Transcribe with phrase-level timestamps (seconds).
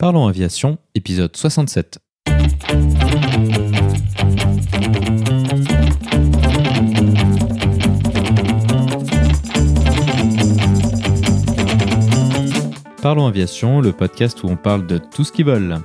[0.00, 1.98] Parlons Aviation, épisode 67.
[13.02, 15.82] Parlons Aviation, le podcast où on parle de tout ce qui vole.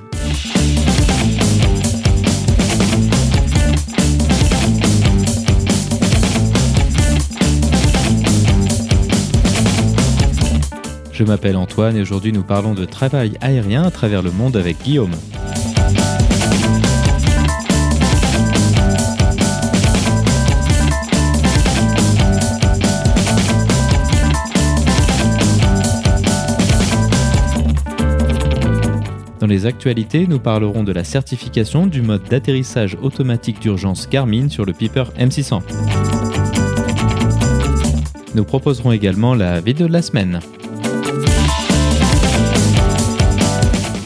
[11.15, 14.83] Je m'appelle Antoine et aujourd'hui nous parlons de travail aérien à travers le monde avec
[14.83, 15.13] Guillaume.
[29.39, 34.65] Dans les actualités, nous parlerons de la certification du mode d'atterrissage automatique d'urgence Garmin sur
[34.65, 35.61] le Piper M600.
[38.33, 40.41] Nous proposerons également la vidéo de la semaine.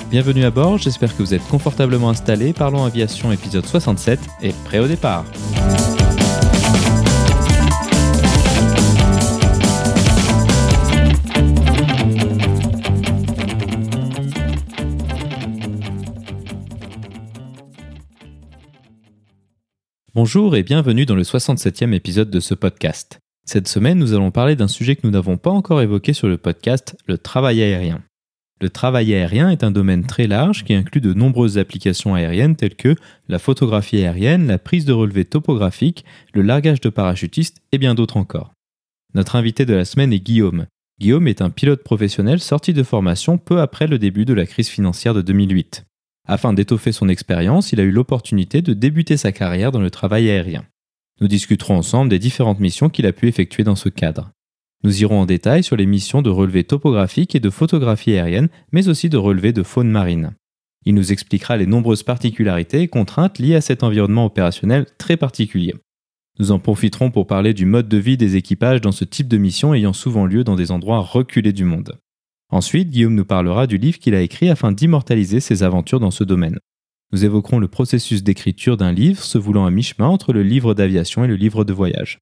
[0.10, 2.52] Bienvenue à bord, j'espère que vous êtes confortablement installés.
[2.52, 5.24] Parlons Aviation épisode 67 et prêt au départ.
[20.16, 23.20] Bonjour et bienvenue dans le 67e épisode de ce podcast.
[23.46, 26.40] Cette semaine, nous allons parler d'un sujet que nous n'avons pas encore évoqué sur le
[26.40, 28.02] podcast, le travail aérien.
[28.62, 32.76] Le travail aérien est un domaine très large qui inclut de nombreuses applications aériennes telles
[32.76, 32.96] que
[33.30, 38.18] la photographie aérienne, la prise de relevé topographique, le largage de parachutistes et bien d'autres
[38.18, 38.52] encore.
[39.14, 40.66] Notre invité de la semaine est Guillaume.
[41.00, 44.68] Guillaume est un pilote professionnel sorti de formation peu après le début de la crise
[44.68, 45.86] financière de 2008.
[46.28, 50.30] Afin d'étoffer son expérience, il a eu l'opportunité de débuter sa carrière dans le travail
[50.30, 50.66] aérien.
[51.22, 54.32] Nous discuterons ensemble des différentes missions qu'il a pu effectuer dans ce cadre.
[54.84, 58.88] Nous irons en détail sur les missions de relevé topographique et de photographie aérienne, mais
[58.88, 60.36] aussi de relevé de faune marine.
[60.86, 65.76] Il nous expliquera les nombreuses particularités et contraintes liées à cet environnement opérationnel très particulier.
[66.40, 69.38] Nous en profiterons pour parler du mode de vie des équipages dans ce type de
[69.38, 72.00] mission ayant souvent lieu dans des endroits reculés du monde.
[72.50, 76.24] Ensuite, Guillaume nous parlera du livre qu'il a écrit afin d'immortaliser ses aventures dans ce
[76.24, 76.58] domaine.
[77.12, 81.26] Nous évoquerons le processus d'écriture d'un livre se voulant à mi-chemin entre le livre d'aviation
[81.26, 82.20] et le livre de voyage.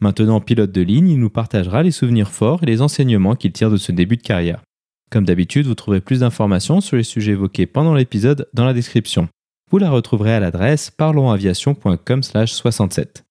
[0.00, 3.70] Maintenant pilote de ligne, il nous partagera les souvenirs forts et les enseignements qu'il tire
[3.70, 4.62] de ce début de carrière.
[5.10, 9.28] Comme d'habitude, vous trouverez plus d'informations sur les sujets évoqués pendant l'épisode dans la description.
[9.72, 13.24] Vous la retrouverez à l'adresse parlonsaviation.com/67.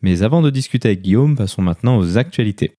[0.00, 2.72] Mais avant de discuter avec Guillaume, passons maintenant aux actualités.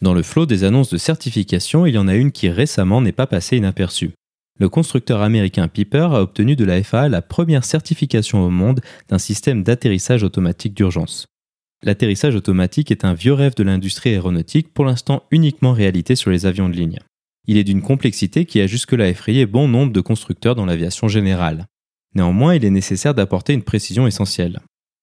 [0.00, 3.12] Dans le flot des annonces de certification, il y en a une qui récemment n'est
[3.12, 4.12] pas passée inaperçue
[4.60, 9.18] le constructeur américain Piper a obtenu de la FAA la première certification au monde d'un
[9.18, 11.26] système d'atterrissage automatique d'urgence.
[11.82, 16.44] L'atterrissage automatique est un vieux rêve de l'industrie aéronautique, pour l'instant uniquement réalité sur les
[16.44, 16.98] avions de ligne.
[17.46, 21.64] Il est d'une complexité qui a jusque-là effrayé bon nombre de constructeurs dans l'aviation générale.
[22.14, 24.60] Néanmoins, il est nécessaire d'apporter une précision essentielle.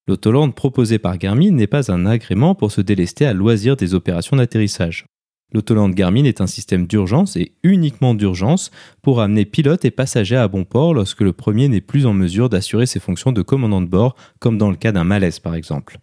[0.07, 4.37] L'autoland proposé par Garmin n'est pas un agrément pour se délester à loisir des opérations
[4.37, 5.07] d'atterrissage.
[5.53, 8.69] L'Autoland Garmin est un système d'urgence et uniquement d'urgence
[9.01, 12.49] pour amener pilotes et passagers à bon port lorsque le premier n'est plus en mesure
[12.49, 15.99] d'assurer ses fonctions de commandant de bord, comme dans le cas d'un malaise par exemple.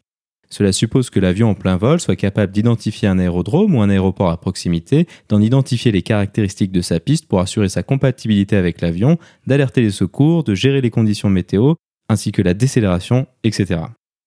[0.49, 4.31] Cela suppose que l'avion en plein vol soit capable d'identifier un aérodrome ou un aéroport
[4.31, 9.19] à proximité, d'en identifier les caractéristiques de sa piste pour assurer sa compatibilité avec l'avion,
[9.47, 11.75] d'alerter les secours, de gérer les conditions météo,
[12.09, 13.81] ainsi que la décélération, etc.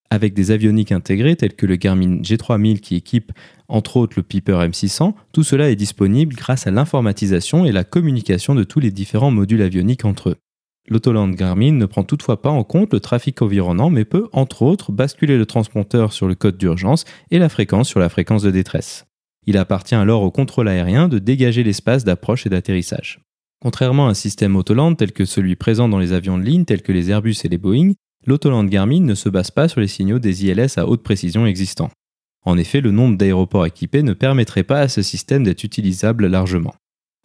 [0.09, 3.31] Avec des avioniques intégrées telles que le Garmin G3000 qui équipe
[3.67, 8.55] entre autres le Piper M600, tout cela est disponible grâce à l'informatisation et la communication
[8.55, 10.35] de tous les différents modules avioniques entre eux.
[10.89, 14.93] L'Autoland Garmin ne prend toutefois pas en compte le trafic environnant mais peut, entre autres,
[14.93, 19.05] basculer le transpondeur sur le code d'urgence et la fréquence sur la fréquence de détresse.
[19.45, 23.19] Il appartient alors au contrôle aérien de dégager l'espace d'approche et d'atterrissage.
[23.59, 26.81] Contrairement à un système Autoland tel que celui présent dans les avions de ligne tels
[26.81, 27.93] que les Airbus et les Boeing,
[28.27, 31.89] l'Autoland Garmin ne se base pas sur les signaux des ILS à haute précision existants.
[32.45, 36.75] En effet, le nombre d'aéroports équipés ne permettrait pas à ce système d'être utilisable largement.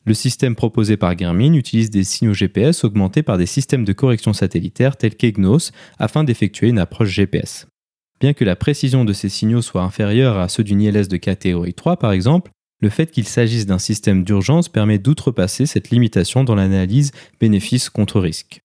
[0.04, 4.32] Le système proposé par Garmin utilise des signaux GPS augmentés par des systèmes de correction
[4.32, 7.66] satellitaire tels qu'EGNOS afin d'effectuer une approche GPS.
[8.20, 11.74] Bien que la précision de ces signaux soit inférieure à ceux d'une ILS de catégorie
[11.74, 12.50] 3 par exemple,
[12.80, 18.20] le fait qu'il s'agisse d'un système d'urgence permet d'outrepasser cette limitation dans l'analyse bénéfice contre
[18.20, 18.61] risque.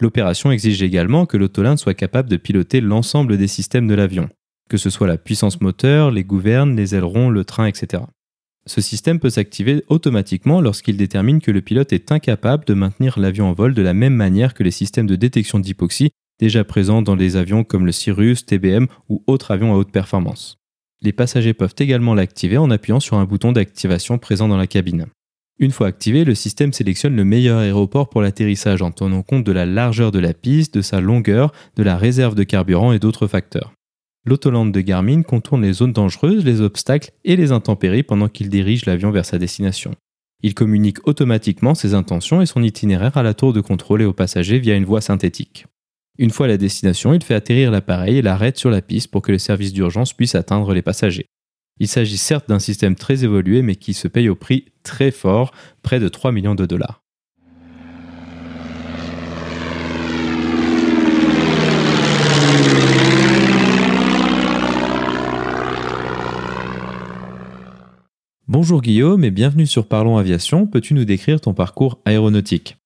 [0.00, 4.30] L'opération exige également que l'autolinde soit capable de piloter l'ensemble des systèmes de l'avion,
[4.70, 8.02] que ce soit la puissance moteur, les gouvernes, les ailerons, le train, etc.
[8.66, 13.46] Ce système peut s'activer automatiquement lorsqu'il détermine que le pilote est incapable de maintenir l'avion
[13.46, 17.16] en vol de la même manière que les systèmes de détection d'hypoxie déjà présents dans
[17.16, 20.56] des avions comme le Cirrus, TBM ou autres avions à haute performance.
[21.02, 25.06] Les passagers peuvent également l'activer en appuyant sur un bouton d'activation présent dans la cabine.
[25.60, 29.52] Une fois activé, le système sélectionne le meilleur aéroport pour l'atterrissage en tenant compte de
[29.52, 33.26] la largeur de la piste, de sa longueur, de la réserve de carburant et d'autres
[33.26, 33.74] facteurs.
[34.24, 38.86] L'autolande de Garmin contourne les zones dangereuses, les obstacles et les intempéries pendant qu'il dirige
[38.86, 39.94] l'avion vers sa destination.
[40.42, 44.14] Il communique automatiquement ses intentions et son itinéraire à la tour de contrôle et aux
[44.14, 45.66] passagers via une voie synthétique.
[46.18, 49.20] Une fois à la destination, il fait atterrir l'appareil et l'arrête sur la piste pour
[49.20, 51.26] que les services d'urgence puissent atteindre les passagers.
[51.82, 55.50] Il s'agit certes d'un système très évolué mais qui se paye au prix très fort,
[55.82, 57.02] près de 3 millions de dollars.
[68.46, 70.66] Bonjour Guillaume et bienvenue sur Parlons Aviation.
[70.66, 72.76] Peux-tu nous décrire ton parcours aéronautique?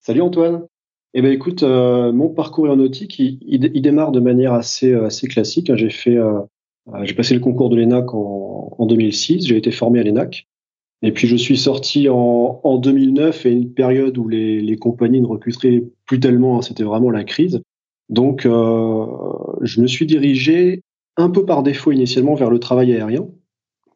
[0.00, 0.66] Salut Antoine.
[1.14, 5.72] Eh ben écoute, euh, mon parcours aéronautique, il, démarre de manière assez, euh, assez classique.
[5.76, 6.40] J'ai fait euh,
[7.04, 10.46] j'ai passé le concours de l'ENAC en, en 2006, j'ai été formé à l'ENAC.
[11.02, 15.26] Et puis je suis sorti en, en 2009 et une période où les, compagnies ne
[15.26, 17.62] recrutaient plus tellement, hein, c'était vraiment la crise.
[18.08, 19.06] Donc euh,
[19.62, 20.82] je me suis dirigé
[21.16, 23.26] un peu par défaut initialement vers le travail aérien.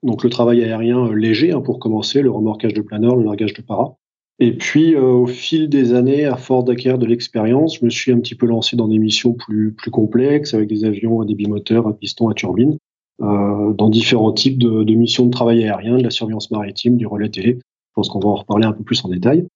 [0.02, 3.52] Donc le travail aérien euh, léger hein, pour commencer, le remorquage de planeur, le largage
[3.52, 3.96] de para.
[4.38, 8.12] Et puis euh, au fil des années, à force d'acquérir de l'expérience, je me suis
[8.12, 11.35] un petit peu lancé dans des missions plus, plus complexes avec des avions à des
[11.35, 12.79] bimoteurs, à piston, à turbine.
[13.22, 17.28] Euh, dans différents types de, missions de travail aérien, de la surveillance maritime, du relais
[17.28, 17.58] télé.
[17.61, 19.46] Je pense qu'on va en reparler un peu plus en détail.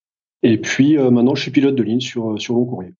[0.45, 2.95] Et puis euh, maintenant, je suis pilote de ligne sur, sur long courrier.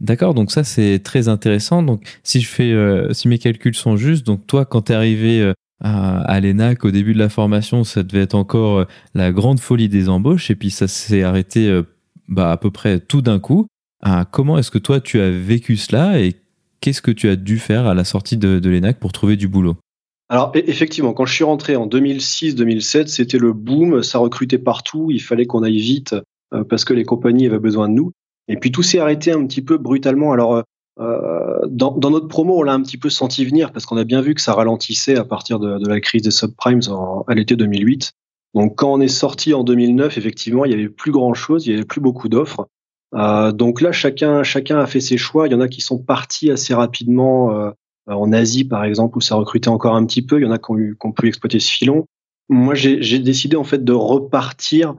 [0.00, 1.82] D'accord, donc ça c'est très intéressant.
[1.82, 4.94] Donc si je fais, euh, si mes calculs sont justes, donc toi quand tu es
[4.94, 5.52] arrivé
[5.82, 10.08] à, l'ENAC au début de la formation, ça devait être encore la grande folie des
[10.08, 11.82] embauches, et puis ça s'est arrêté
[12.28, 13.66] bah, à peu près tout d'un coup.
[14.02, 16.36] Ah, comment est-ce que toi tu as vécu cela et
[16.80, 19.76] qu'est-ce que tu as dû faire à la sortie de l'ENAC pour trouver du boulot?
[20.30, 25.10] Alors e-, effectivement, quand je suis rentré en 2006-2007, c'était le boom, ça recrutait partout,
[25.10, 26.14] il fallait qu'on aille vite
[26.54, 28.12] euh, parce que les compagnies avaient besoin de nous.
[28.48, 30.32] Et puis tout s'est arrêté un petit peu brutalement.
[30.32, 30.62] Alors euh,
[31.00, 31.36] euh
[31.68, 34.22] dans, dans, notre promo, on l'a un petit peu senti venir parce qu'on a bien
[34.22, 37.54] vu que ça ralentissait à partir de, de la crise des subprimes en, à l'été
[37.54, 38.12] 2008.
[38.54, 41.72] Donc quand on est sorti en 2009, effectivement, il y avait plus grand chose, il
[41.72, 42.66] y avait plus beaucoup d'offres.
[43.14, 45.46] Euh, donc là, chacun, chacun a fait ses choix.
[45.46, 47.70] Il y en a qui sont partis assez rapidement euh,
[48.16, 50.38] en Asie, par exemple, où ça recrutait encore un petit peu.
[50.38, 52.06] Il y en a qui ont, pu exploiter ce filon.
[52.48, 54.94] Moi, j'ai décidé en fait de repartir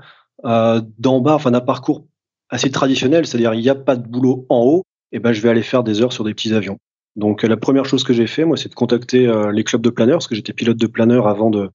[0.46, 2.06] euh, d'en bas, enfin d'un parcours
[2.50, 5.50] assez traditionnel, c'est-à-dire il n'y a pas de boulot en haut, et ben je vais
[5.50, 6.78] aller faire des heures sur des petits avions.
[7.16, 9.90] Donc la première chose que j'ai fait, moi, c'est de contacter euh, les clubs de
[9.90, 11.70] planeurs, parce que j'étais pilote de planeur avant de,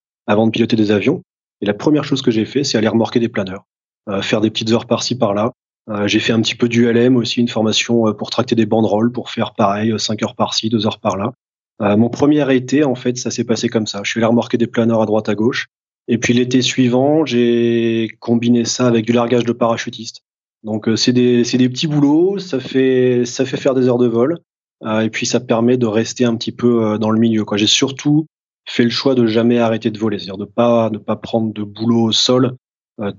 [0.50, 1.22] piloter des avions.
[1.60, 3.64] Et la première chose que j'ai fait, c'est aller remorquer des planeurs,
[4.08, 5.52] euh, faire des petites heures par-ci par-là.
[5.88, 8.66] Euh, j'ai fait un petit peu du LM aussi, une formation euh, pour tracter des
[8.66, 11.32] banderoles, pour faire pareil, 5 heures par-ci, 2 heures par-là.
[11.80, 14.00] Euh, mon premier été, en fait, ça s'est passé comme ça.
[14.02, 15.68] Je suis allé remorquer des planeurs à droite à gauche.
[16.08, 20.22] Et puis l'été suivant, j'ai combiné ça avec du largage de parachutiste.
[20.62, 24.38] Donc c'est des, des petits boulots, ça fait, ça fait faire des heures de vol.
[24.84, 27.44] et puis ça permet de rester un petit peu dans le milieu.
[27.56, 28.26] J'ai surtout
[28.68, 31.64] fait le choix de jamais arrêter de voler, c'est-à-dire de pas ne pas prendre de
[31.64, 32.65] boulot au sol euh,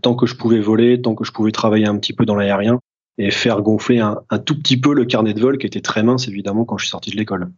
[0.01, 2.79] tant que je pouvais voler, tant que je pouvais travailler un petit peu dans l'aérien
[3.17, 6.03] et faire gonfler un, un, tout petit peu le carnet de vol qui était très
[6.03, 7.51] mince évidemment quand je suis sorti de l'école.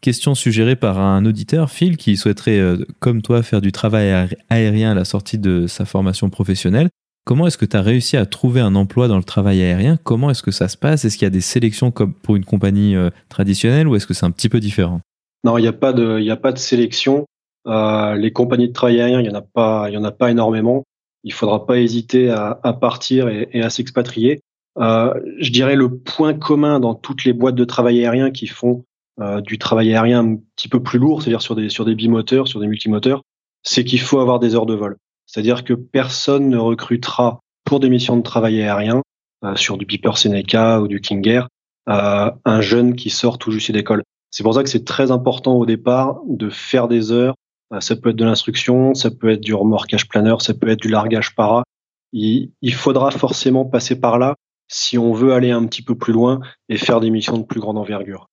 [0.00, 4.90] Question suggérée par un auditeur, Phil, qui souhaiterait, euh, comme toi, faire du travail aérien
[4.90, 6.90] à la sortie de sa formation professionnelle.
[7.24, 9.98] Comment est-ce que tu as réussi à trouver un emploi dans le travail aérien?
[10.02, 11.06] Comment est-ce que ça se passe?
[11.06, 14.12] Est-ce qu'il y a des sélections comme pour une compagnie euh, traditionnelle ou est-ce que
[14.12, 15.00] c'est un petit peu différent?
[15.42, 17.24] Non, il n'y a, pas de, il a pas de sélection.
[17.66, 20.12] Euh, les compagnies de travail aérien, il n'y en, a pas, il y en a
[20.12, 20.84] pas énormément
[21.24, 24.40] il faudra pas hésiter à, à partir et, et à s'expatrier.
[24.78, 28.84] Euh, je dirais le point commun dans toutes les boîtes de travail aérien qui font
[29.20, 32.48] euh, du travail aérien un petit peu plus lourd, c'est-à-dire sur des sur des bimoteurs,
[32.48, 33.22] sur des multimoteurs,
[33.62, 34.96] c'est qu'il faut avoir des heures de vol.
[35.26, 39.02] C'est-à-dire que personne ne recrutera pour des missions de travail aérien
[39.44, 41.48] euh, sur du Piper Seneca ou du King Air
[41.88, 44.02] euh, un jeune qui sort tout juste d'école.
[44.30, 47.34] C'est pour ça que c'est très important au départ de faire des heures
[47.80, 50.88] ça peut être de l'instruction, ça peut être du remorquage planeur, ça peut être du
[50.88, 51.64] largage para.
[52.12, 54.36] Il, faudra forcément passer par là
[54.68, 57.60] si on veut aller un petit peu plus loin et faire des missions de plus
[57.60, 58.28] grande envergure.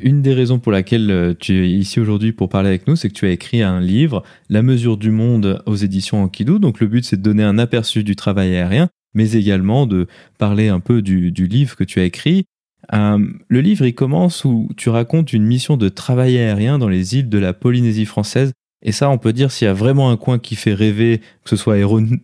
[0.00, 3.08] Une des raisons pour laquelle euh, tu es ici aujourd'hui pour parler avec nous, c'est
[3.08, 6.58] que tu as écrit un livre, La mesure du monde aux éditions Enkidu.
[6.58, 10.68] Donc le but, c'est de donner un aperçu du travail aérien, mais également de parler
[10.68, 12.46] un peu du, du livre que tu as écrit.
[12.92, 17.16] Euh, le livre, il commence où tu racontes une mission de travail aérien dans les
[17.16, 18.52] îles de la Polynésie française
[18.82, 21.50] et ça, on peut dire, s'il y a vraiment un coin qui fait rêver, que
[21.50, 21.76] ce soit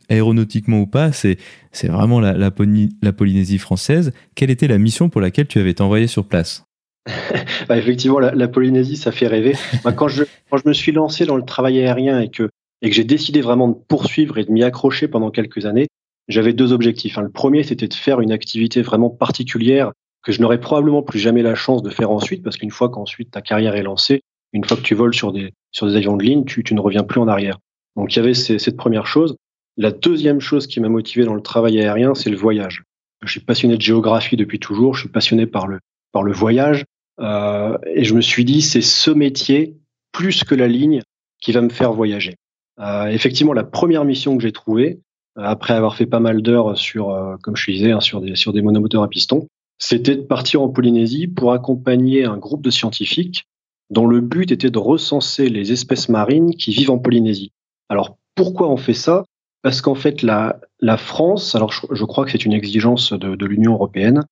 [0.09, 1.39] aéronautiquement ou pas, c'est,
[1.85, 4.13] vraiment la, Polynésie française.
[4.35, 6.65] Quelle était la mission pour laquelle tu avais été envoyé sur place?
[7.69, 9.55] Bah, Effectivement, la, Polynésie, ça fait rêver.
[9.97, 12.51] quand, je, quand je me suis lancé dans le travail aérien et que,
[12.83, 15.89] et que j'ai décidé vraiment de poursuivre et de m'y accrocher pendant quelques années,
[16.29, 17.19] j'avais deux objectifs.
[17.19, 17.23] Hein.
[17.23, 19.93] Le premier, c'était de faire une activité vraiment particulière
[20.23, 23.31] que je n'aurais probablement plus jamais la chance de faire ensuite, parce qu'une fois qu'ensuite
[23.33, 26.23] ta carrière est lancée, une fois que tu voles sur des, sur des avions de
[26.23, 27.59] ligne, tu, ne reviens plus en arrière.
[27.97, 29.37] Donc il y avait cette première chose.
[29.77, 32.85] La deuxième chose qui m'a motivé dans le travail aérien, c'est le voyage.
[33.23, 35.79] Je suis passionné de géographie depuis toujours, je suis passionné par le,
[36.13, 36.85] par le voyage,
[37.21, 39.77] euh, et je me suis dit, c'est ce métier,
[40.13, 41.03] plus que la ligne,
[41.41, 42.37] qui va me faire voyager.
[42.81, 45.01] Euh, effectivement, la première mission que j'ai trouvée,
[45.39, 48.53] euh, après avoir fait pas mal d'heures sur, comme je disais, hein, sur, des, sur
[48.53, 49.47] des monomoteurs à piston,
[49.79, 53.47] c'était de partir en Polynésie pour accompagner un groupe de scientifiques
[53.93, 57.53] dont le but était de recenser les espèces marines qui vivent en Polynésie.
[57.91, 59.25] Alors pourquoi on fait ça?
[59.61, 60.59] Parce qu'en fait, la,
[60.97, 64.25] France, alors je, crois que c'est une exigence de, l'Union européenne,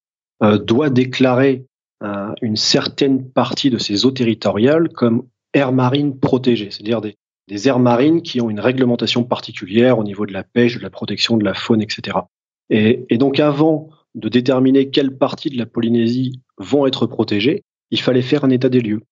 [0.43, 1.67] euh, doit déclarer
[2.02, 7.17] euh, une certaine partie de ses eaux territoriales comme aires marines protégées, c'est-à-dire des,
[7.69, 11.37] aires marines qui ont une réglementation particulière au niveau de la pêche, de la protection
[11.37, 12.17] de la faune, etc.
[12.71, 18.00] Et, et donc avant de déterminer quelles parties de la Polynésie vont être protégées, il
[18.00, 19.02] fallait faire un état des lieux.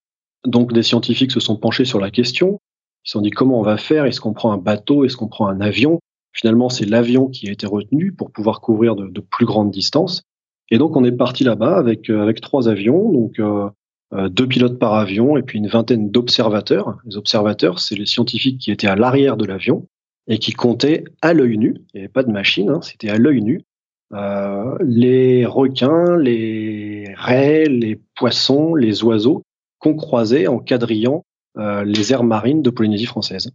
[0.45, 2.59] Donc des scientifiques se sont penchés sur la question,
[3.05, 5.27] ils se sont dit comment on va faire, est-ce qu'on prend un bateau, est-ce qu'on
[5.27, 5.99] prend un avion?
[6.31, 10.23] Finalement, c'est l'avion qui a été retenu pour pouvoir couvrir de, plus grandes distances.
[10.69, 13.67] Et donc, on est parti là-bas avec, euh, trois avions, donc euh,
[14.13, 16.99] euh, deux pilotes par avion et puis une vingtaine d'observateurs.
[17.05, 19.87] Les observateurs, c'est les scientifiques qui étaient à l'arrière de l'avion
[20.27, 21.81] et qui comptaient à l'œil nu.
[21.93, 23.61] Il n'y avait pas de machine, hein, c'était à l'œil nu.
[24.81, 29.43] Les requins, les raies, les poissons, les oiseaux
[29.79, 31.23] qu'on croisait en quadrillant
[31.57, 33.51] euh, les aires marines de Polynésie française.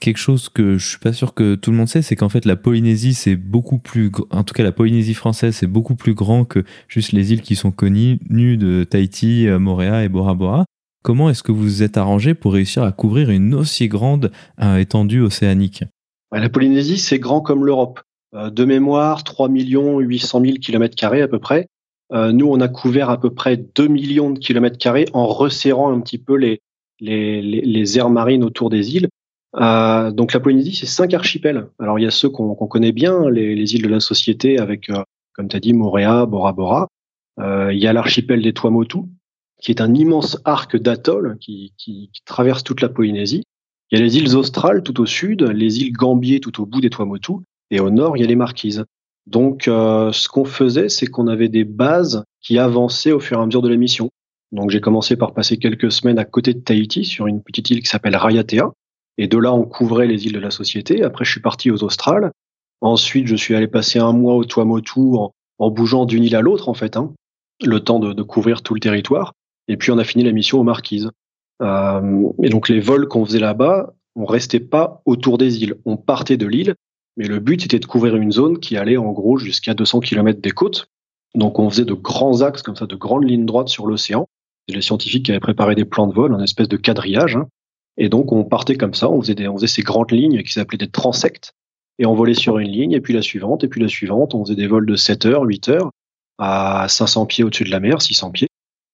[0.00, 2.44] Quelque chose que je suis pas sûr que tout le monde sait, c'est qu'en fait
[2.44, 6.44] la Polynésie c'est beaucoup plus, en tout cas la Polynésie française c'est beaucoup plus grand
[6.44, 8.18] que juste les îles qui sont connues
[8.56, 10.64] de Tahiti, euh, Moréa et Bora Bora.
[11.02, 14.78] Comment est-ce que vous vous êtes arrangé pour réussir à couvrir une aussi grande euh,
[14.78, 15.84] étendue océanique?
[16.32, 18.00] La Polynésie c'est grand comme l'Europe.
[18.34, 21.68] de mémoire, 3 800 000 km à peu près.
[22.12, 26.00] Nous, on a couvert à peu près 2 millions de kilomètres carrés en resserrant un
[26.00, 26.60] petit peu les,
[27.00, 29.08] les, les, les aires marines autour des îles.
[29.56, 31.68] Euh, donc la Polynésie, c'est cinq archipels.
[31.78, 34.90] Alors il y a ceux qu'on connaît bien, les, les, îles de la Société, avec,
[34.90, 35.02] euh,
[35.34, 36.88] comme tu as dit, Moréa, Bora Bora.
[37.38, 39.00] Euh, il y a l'archipel des Tuamotu,
[39.60, 43.42] qui est un immense arc d'atoll qui, qui, qui, traverse toute la Polynésie.
[43.90, 46.80] Il y a les îles australes tout au sud, les îles Gambier tout au bout
[46.80, 47.34] des Tuamotu,
[47.70, 48.84] et au nord, il y a les Marquises.
[49.26, 53.42] Donc euh, ce qu'on faisait, c'est qu'on avait des bases qui avançaient au fur et
[53.42, 54.10] à mesure de la mission.
[54.52, 57.82] Donc j'ai commencé par passer quelques semaines à côté de Tahiti sur une petite île
[57.82, 58.70] qui s'appelle Rayatea.
[59.18, 61.02] Et de là, on couvrait les îles de la société.
[61.02, 62.30] Après, je suis parti aux Australes.
[62.80, 66.42] Ensuite, je suis allé passer un mois au Tuamotu en, en bougeant d'une île à
[66.42, 67.14] l'autre, en fait, hein,
[67.64, 69.32] le temps de, couvrir tout le territoire.
[69.68, 71.10] Et puis, on a fini la mission aux Marquises.
[71.62, 75.76] Euh, et donc, les vols qu'on faisait là-bas, on restait pas autour des îles.
[75.86, 76.74] On partait de l'île,
[77.16, 80.40] mais le but, c'était de couvrir une zone qui allait en gros jusqu'à 200 km
[80.40, 80.88] des côtes.
[81.34, 84.28] Donc, on faisait de grands axes comme ça, de grandes lignes droites sur l'océan.
[84.68, 87.36] C'est les scientifiques avaient préparé des plans de vol, en espèce de quadrillage.
[87.36, 87.48] Hein.
[87.96, 90.90] Et donc, on partait comme ça, on faisait, des, ces grandes lignes qui s'appelaient des
[90.90, 91.52] transects.
[91.98, 94.34] Et on volait sur une ligne, et puis la suivante, et puis la suivante.
[94.34, 95.90] On faisait des vols de 7 heures, 8 heures,
[96.38, 98.48] à 500 pieds au-dessus de la mer, 600 pieds.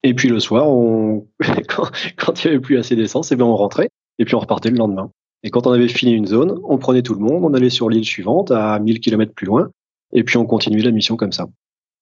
[0.04, 1.26] Et puis le soir, on...
[1.68, 3.88] quand, il n'y avait plus assez d'essence, eh bien on rentrait,
[4.18, 5.10] et puis on repartait le lendemain.
[5.42, 7.88] Et quand on avait fini une zone, on prenait tout le monde, on allait sur
[7.88, 9.70] l'île suivante, à 1000 km plus loin,
[10.12, 11.48] et puis on continuait la mission comme ça.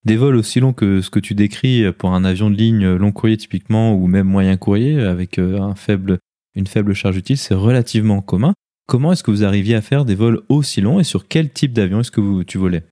[0.05, 3.11] Des vols aussi longs que ce que tu décris pour un avion de ligne long
[3.11, 6.19] courrier typiquement, ou même moyen courrier, avec euh, un faible
[6.55, 8.53] une faible charge utile, c'est relativement commun.
[8.87, 11.73] Comment est-ce que vous arriviez à faire des vols aussi longs et sur quel type
[11.73, 12.83] d'avion est-ce que vous, tu volais?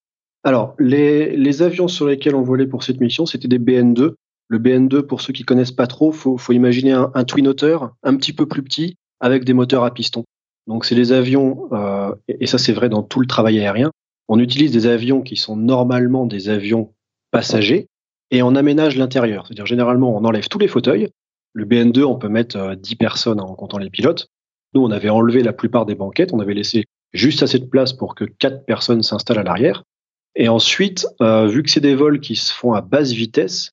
[0.43, 4.13] Alors, les, les, avions sur lesquels on volait pour cette mission, c'était des BN2.
[4.47, 7.77] Le BN2, pour ceux qui connaissent pas trop, faut, faut imaginer un, un twin otter
[8.03, 10.23] un petit peu plus petit avec des moteurs à piston.
[10.69, 13.91] Donc, c'est des avions, euh, et ça c'est vrai dans tout le travail aérien,
[14.27, 16.93] on utilise des avions qui sont normalement des avions
[17.31, 17.87] passagers
[18.29, 19.47] et on aménage l'intérieur.
[19.47, 21.09] C'est-à-dire généralement on enlève tous les fauteuils,
[21.53, 24.27] le BN2, on peut mettre 10 euh, personnes en comptant les pilotes.
[24.75, 27.91] Nous, on avait enlevé la plupart des banquettes, on avait laissé juste assez de place
[27.91, 29.83] pour que 4 personnes s'installent à l'arrière.
[30.35, 33.71] Et ensuite, euh, vu que c'est des vols qui se font à basse vitesse,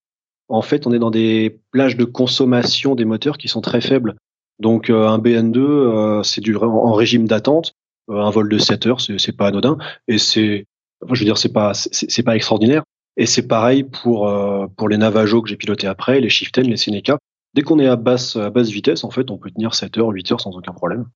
[0.48, 4.16] en fait, on est dans des plages de consommation des moteurs qui sont très faibles.
[4.58, 7.74] Donc, euh, un BN2, c'est du en régime d'attente.
[8.08, 9.78] un vol de 7 heures, c'est pas anodin.
[10.08, 10.66] Et c'est,
[11.10, 12.84] je veux dire, c'est pas, c'est pas extraordinaire.
[13.18, 14.30] Et c'est pareil pour
[14.76, 17.18] pour les Navajo que j'ai pilotés après, les Shiften, les Seneca.
[17.54, 20.08] Dès qu'on est à basse, à basse vitesse, en fait, on peut tenir 7 heures,
[20.08, 21.06] 8 heures sans aucun problème.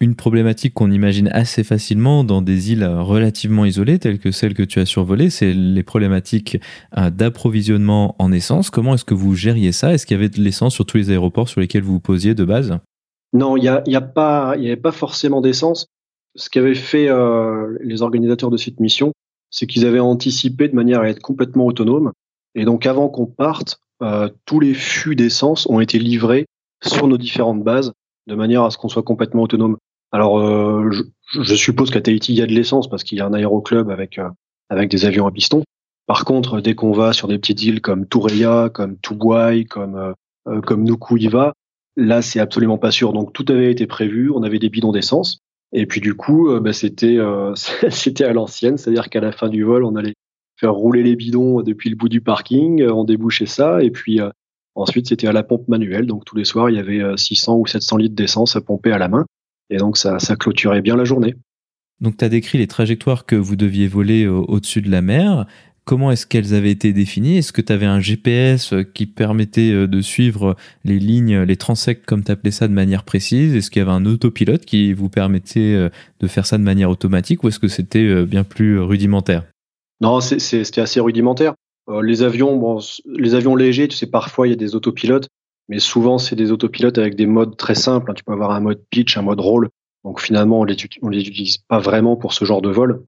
[0.00, 4.62] Une problématique qu'on imagine assez facilement dans des îles relativement isolées telles que celles que
[4.62, 6.58] tu as survolées, c'est les problématiques
[6.96, 8.70] euh, d'approvisionnement en essence.
[8.70, 9.92] Comment est-ce que vous gériez ça?
[9.92, 12.34] Est-ce qu'il y avait de l'essence sur tous les aéroports sur lesquels vous vous posiez
[12.34, 12.78] de base?
[13.34, 15.86] Non, il n'y a, y a pas, avait pas forcément d'essence.
[16.34, 19.12] Ce qu'avaient fait euh, les organisateurs de cette mission,
[19.50, 22.12] c'est qu'ils avaient anticipé de manière à être complètement autonomes.
[22.54, 26.46] Et donc avant qu'on parte, euh, tous les fûts d'essence ont été livrés
[26.82, 27.92] sur nos différentes bases
[28.26, 29.76] de manière à ce qu'on soit complètement autonome.
[30.12, 30.90] Alors, euh,
[31.32, 33.90] je, suppose qu'à Tahiti, il y a de l'essence parce qu'il y a un aéroclub
[33.90, 34.28] avec, euh,
[34.68, 35.62] avec des avions à piston.
[36.06, 40.14] Par contre, dès qu'on va sur des petites îles comme Toureya, comme Tubuai, comme,
[40.48, 41.54] euh, comme Nukuiva,
[41.96, 43.12] là, c'est absolument pas sûr.
[43.12, 44.30] Donc, tout avait été prévu.
[44.34, 45.38] On avait des bidons d'essence.
[45.72, 47.18] Et puis, du coup, bah, c'était,
[47.90, 48.76] c'était à l'ancienne.
[48.76, 50.14] C'est-à-dire qu'à la fin du vol, on allait
[50.56, 53.80] faire rouler les bidons depuis le bout du parking, on débouchait ça.
[53.80, 54.18] Et puis,
[54.74, 56.06] ensuite, c'était à la pompe manuelle.
[56.06, 58.98] Donc, tous les soirs, il y avait 600 ou 700 litres d'essence à pomper à
[58.98, 59.24] la main.
[59.70, 61.34] Et donc, ça, ça clôturait bien la journée.
[62.00, 65.46] Donc, tu as décrit les trajectoires que vous deviez voler au-dessus de la mer.
[65.90, 67.38] Comment est-ce qu'elles avaient été définies?
[67.38, 72.04] Est-ce que tu avais un GPS qui permettait euh, de suivre les lignes, les transects,
[72.06, 73.56] comme tu appelais ça, de manière précise?
[73.56, 75.88] Est-ce qu'il y avait un autopilote qui vous permettait euh,
[76.20, 79.44] de faire ça de manière automatique ou est-ce que c'était euh, bien plus rudimentaire?
[80.00, 81.54] Non, c'était assez rudimentaire.
[82.02, 85.26] les avions, bon, les avions légers, tu sais, parfois il y a des autopilotes
[85.70, 88.10] mais souvent c'est des autopilotes avec des modes très simples.
[88.10, 88.14] Hein.
[88.14, 89.70] Tu peux avoir un mode pitch, un mode roll.
[90.04, 93.04] Donc finalement, on les, utilise pas vraiment pour ce genre de vol.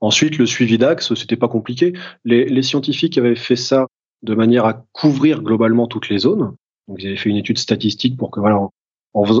[0.00, 1.92] Ensuite, le suivi d'axe, c'était pas compliqué.
[2.24, 3.88] Les, scientifiques avaient fait ça
[4.22, 6.54] de manière à couvrir globalement toutes les zones.
[6.86, 8.60] Donc ils avaient fait une étude statistique pour que voilà,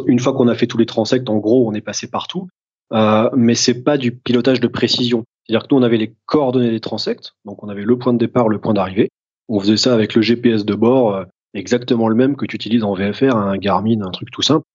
[0.06, 2.48] une fois qu'on a fait tous les transects, en gros, on est passé partout.
[2.92, 5.24] Euh, mais c'est pas du pilotage de précision.
[5.46, 8.18] C'est-à-dire que nous, on avait les coordonnées des transects, donc on avait le point de
[8.18, 9.10] départ, le point d'arrivée.
[9.48, 11.24] On faisait ça avec le GPS de bord.
[11.54, 14.66] Exactement le même que tu utilises en VFR, un Garmin, un truc tout simple.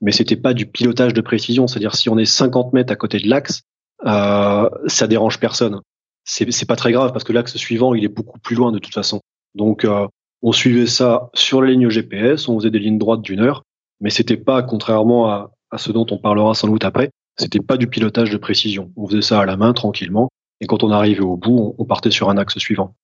[0.00, 1.66] Mais c'était pas du pilotage de précision.
[1.66, 3.62] C'est-à-dire si on est 50 mètres à côté de l'axe,
[4.04, 5.80] euh, ça dérange personne.
[6.24, 8.92] C'est, pas très grave parce que l'axe suivant, il est beaucoup plus loin de toute
[8.92, 9.20] façon.
[9.54, 10.08] Donc euh,
[10.42, 13.62] on suivait ça sur la ligne GPS, on faisait des lignes droites d'une heure,
[14.00, 17.76] mais c'était pas, contrairement à, à ce dont on parlera sans doute après, c'était pas
[17.76, 18.92] du pilotage de précision.
[18.96, 20.28] On faisait ça à la main tranquillement,
[20.60, 22.96] et quand on arrivait au bout, on partait sur un axe suivant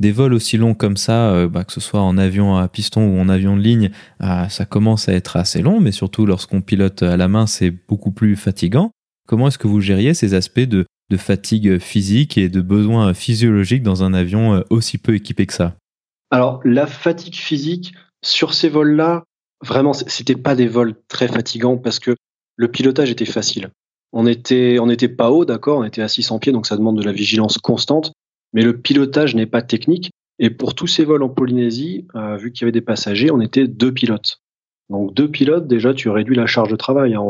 [0.00, 3.06] des vols aussi longs comme ça, euh, bah, que ce soit en avion à piston
[3.06, 3.90] ou en avion de ligne,
[4.22, 7.70] euh, ça commence à être assez long, mais surtout lorsqu'on pilote à la main, c'est
[7.70, 8.92] beaucoup plus fatigant.
[9.26, 14.04] Comment est-ce que vous gériez ces aspects de, fatigue physique et de besoins physiologiques dans
[14.04, 15.74] un avion euh, aussi peu équipé que ça?
[16.30, 19.24] Alors, la fatigue physique, sur ces vols-là,
[19.64, 22.14] vraiment, c'était pas des vols très fatigants parce que
[22.56, 23.70] le pilotage était facile.
[24.12, 26.98] On était, on n'était pas haut, d'accord, on était à 600 pieds, donc ça demande
[26.98, 28.12] de la vigilance constante
[28.52, 30.10] mais le pilotage n'est pas technique.
[30.38, 33.40] Et pour tous ces vols en Polynésie, euh, vu qu'il y avait des passagers, on
[33.40, 34.40] était deux pilotes.
[34.88, 37.14] Donc deux pilotes, déjà, tu réduis la charge de travail.
[37.14, 37.22] Hein.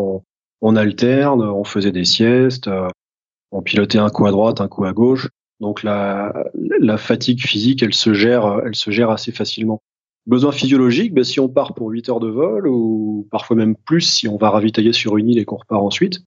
[0.61, 2.89] On, alterne, on faisait des siestes, euh,
[3.51, 5.29] on pilotait un coup à droite, un coup à gauche.
[5.61, 6.33] Donc la,
[6.99, 9.81] fatigue physique, elle se gère, elle se gère assez facilement.
[10.27, 14.03] Besoin physiologique, ben, si on part pour 8 heures de vol, ou parfois même plus
[14.03, 16.21] si on va ravitailler sur une île et qu'on repart ensuite,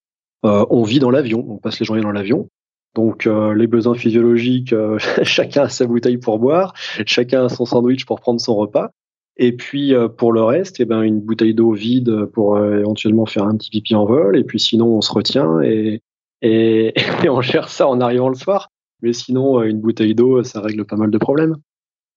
[0.43, 2.49] euh, on vit dans l'avion, on passe les journées dans l'avion.
[2.95, 6.73] Donc euh, les besoins physiologiques, euh, chacun a sa bouteille pour boire,
[7.05, 8.91] chacun a son sandwich pour prendre son repas.
[9.37, 13.43] Et puis euh, pour le reste, eh ben une bouteille d'eau vide pour éventuellement faire
[13.43, 14.37] un petit pipi en vol.
[14.37, 16.01] Et puis sinon on se retient et,
[16.41, 16.93] et,
[17.29, 18.69] on gère ça en arrivant le soir.
[19.01, 21.55] Mais sinon une bouteille d'eau, ça règle pas mal de problèmes.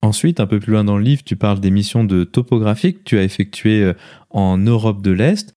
[0.02, 3.02] Ensuite, un peu plus loin dans le livre, tu parles des missions de topographie que
[3.04, 3.92] tu as effectuées
[4.28, 5.54] en Europe de l'Est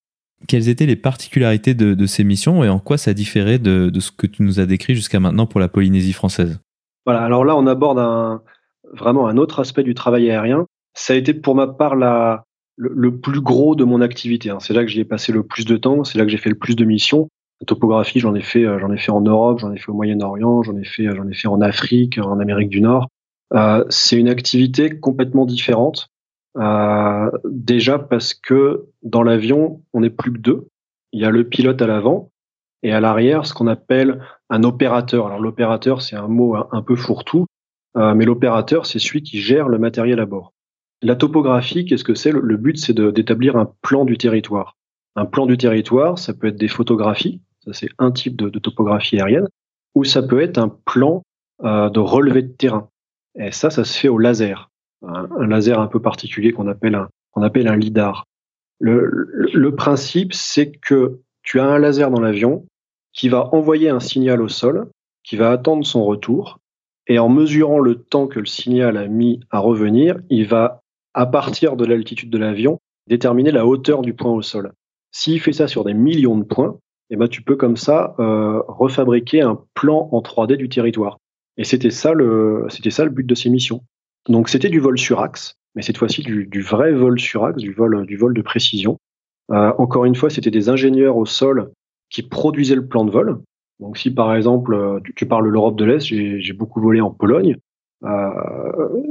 [0.48, 4.28] quelles étaient les particularités de, ces missions et en quoi ça différait de, ce que
[4.28, 6.60] tu nous as décrit jusqu'à maintenant pour la Polynésie française?
[7.06, 8.42] Voilà, alors là, on aborde
[8.94, 10.66] vraiment un autre aspect du travail aérien.
[10.94, 14.50] Ça a été pour ma part le, plus gros de mon activité.
[14.50, 14.60] Hein.
[14.60, 16.50] C'est là que j'y ai passé le plus de temps, c'est là que j'ai fait
[16.50, 17.30] le plus de missions.
[17.62, 19.96] La topographie, j'en ai fait, euh, j'en ai fait en Europe, j'en ai fait au
[19.96, 23.08] Moyen-Orient, j'en ai fait, j'en ai fait en Afrique, en Amérique du Nord.
[23.54, 26.10] Euh, c'est une activité complètement différente.
[26.58, 30.68] Euh, déjà parce que dans l'avion, on n'est plus que deux.
[31.12, 32.32] Il y a le pilote à l'avant
[32.84, 35.28] et à l'arrière, ce qu'on appelle un opérateur.
[35.28, 37.46] Alors l'opérateur, c'est un mot un, peu fourre-tout,
[37.98, 40.54] euh, mais l'opérateur, c'est celui qui gère le matériel à bord.
[41.02, 42.32] La topographie, qu'est-ce que c'est?
[42.32, 44.78] Le, but, c'est d'établir un plan du territoire.
[45.16, 49.18] Un plan du territoire, ça peut être des photographies, ça c'est un type de, topographie
[49.20, 49.48] aérienne,
[49.96, 51.24] ou ça peut être un plan
[51.64, 52.90] euh, de relevé de terrain.
[53.36, 54.72] Et ça, ça se fait au laser
[55.06, 58.26] un, laser un peu particulier qu'on appelle un, lidar.
[58.80, 62.66] Le, principe, c'est que tu as un laser dans l'avion
[63.14, 64.90] qui va envoyer un signal au sol,
[65.24, 66.60] qui va attendre son retour,
[67.08, 70.82] et en mesurant le temps que le signal a mis à revenir, il va,
[71.14, 74.74] à partir de l'altitude de l'avion, déterminer la hauteur du point au sol.
[75.12, 76.78] S'il fait ça sur des millions de points,
[77.10, 81.18] et ben tu peux comme ça refabriquer un plan en 3D du territoire.
[81.56, 83.82] Et c'était ça le c'était ça le but de ces missions.
[84.30, 87.74] Donc c'était du vol sur axe, mais cette fois-ci du, vrai vol sur axe, du
[87.74, 88.98] vol de précision.
[89.50, 91.72] encore une fois, c'était des ingénieurs au sol
[92.10, 93.40] qui produisaient le plan de vol.
[93.80, 97.58] Donc si par exemple tu, parles de l'Europe de l'Est, j'ai beaucoup volé en Pologne.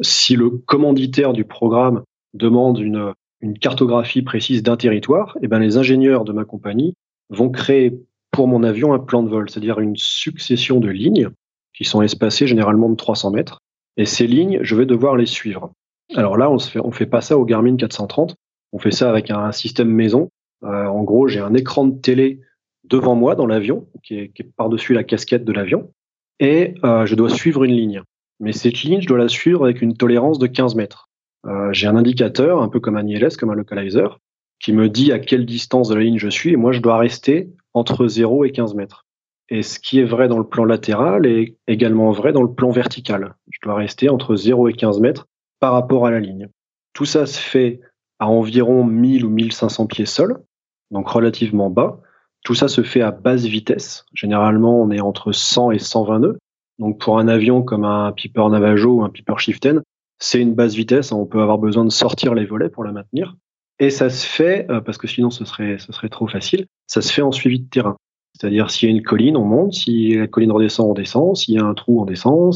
[0.02, 2.02] si le commanditaire du programme
[2.34, 3.12] demande une,
[3.60, 6.94] cartographie précise d'un territoire, eh ben les ingénieurs de ma compagnie
[7.30, 7.92] vont créer
[8.32, 11.30] pour mon avion un plan de vol, c'est-à-dire une succession de lignes
[11.72, 13.60] qui sont espacées généralement de 300 mètres.
[13.96, 15.72] Et ces lignes, je vais devoir les suivre.
[16.14, 16.56] Alors là, on
[16.86, 18.36] ne fait pas ça au Garmin 430,
[18.72, 20.30] on fait ça avec un système maison.
[20.62, 22.40] Euh, en gros, j'ai un écran de télé
[22.84, 25.90] devant moi dans l'avion, qui est, par-dessus la casquette de l'avion,
[26.38, 28.02] et euh, je dois suivre une ligne.
[28.38, 31.08] Mais cette ligne, je dois la suivre avec une tolérance de 15 mètres.
[31.46, 34.18] Euh, j'ai un indicateur, un peu comme un ILS, comme un localizer,
[34.60, 36.98] qui me dit à quelle distance de la ligne je suis, et moi, je dois
[36.98, 39.05] rester entre 0 et 15 mètres.
[39.48, 42.70] Et ce qui est vrai dans le plan latéral est également vrai dans le plan
[42.70, 43.34] vertical.
[43.50, 45.28] Je dois rester entre 0 et 15 mètres
[45.60, 46.48] par rapport à la ligne.
[46.92, 47.80] Tout ça se fait
[48.18, 50.42] à environ 1000 ou 1500 pieds sol,
[50.90, 52.00] donc relativement bas.
[52.42, 54.04] Tout ça se fait à basse vitesse.
[54.14, 56.38] Généralement, on est entre 100 et 120 nœuds.
[56.78, 59.82] Donc pour un avion comme un Piper Navajo ou un Piper Chieftain,
[60.18, 61.12] c'est une basse vitesse.
[61.12, 63.36] On peut avoir besoin de sortir les volets pour la maintenir.
[63.78, 67.02] Et ça se fait, euh, parce que sinon ce serait, ce serait trop facile, ça
[67.02, 67.96] se fait en suivi de terrain.
[68.38, 71.54] C'est-à-dire s'il y a une colline, on monte, si la colline redescend, on descend, s'il
[71.54, 72.52] y a un trou, on descend.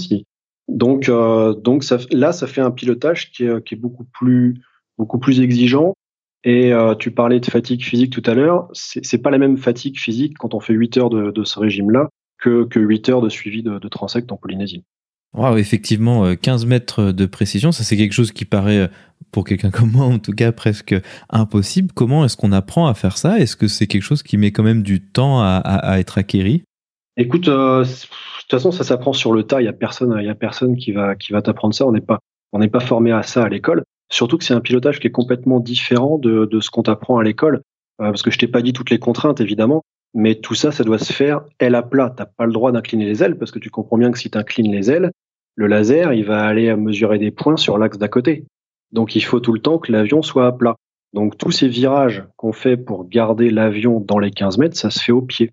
[0.69, 4.61] Donc, euh, donc là, ça fait un pilotage qui est, beaucoup plus
[4.99, 5.95] beaucoup plus exigeant.
[6.45, 8.69] Et euh, tu parlais de fatigue physique tout à l'heure.
[8.73, 12.09] C'est pas la même fatigue physique quand on fait 8 heures de, de ce régime-là
[12.39, 14.85] que, que 8 heures de suivi de, de transect en Polynésie.
[15.33, 18.89] Wow, effectivement, 15 euh, mètres de précision, ça c'est quelque chose qui paraît, euh,
[19.31, 20.95] pour quelqu'un comme moi en tout cas, presque
[21.29, 21.93] impossible.
[21.95, 23.39] Comment est-ce qu'on apprend à faire ça?
[23.39, 26.65] Est-ce que c'est quelque chose qui met quand même du temps à, être acquéri?
[27.17, 29.61] Écoute, euh, de toute façon, ça s'apprend sur le tas.
[29.61, 31.87] Il y a personne, a personne qui va qui va t'apprendre ça.
[31.87, 33.85] On n'est pas formé à ça à l'école.
[34.09, 37.23] Surtout que c'est un pilotage qui est complètement différent de, de ce qu'on t'apprend à
[37.23, 37.63] l'école.
[37.99, 39.85] parce que je t'ai pas dit toutes les contraintes, évidemment.
[40.15, 42.13] Mais tout ça, ça doit se faire aile à plat.
[42.15, 44.39] T'as pas le droit d'incliner les ailes parce que tu comprends bien que si tu
[44.39, 45.11] inclines les ailes,
[45.55, 48.45] le laser, il va aller mesurer des points sur l'axe d'à côté.
[48.93, 50.77] Donc il faut tout le temps que l'avion soit à plat.
[51.13, 55.03] Donc tous ces virages qu'on fait pour garder l'avion dans les 15 mètres, ça se
[55.03, 55.53] fait au pied.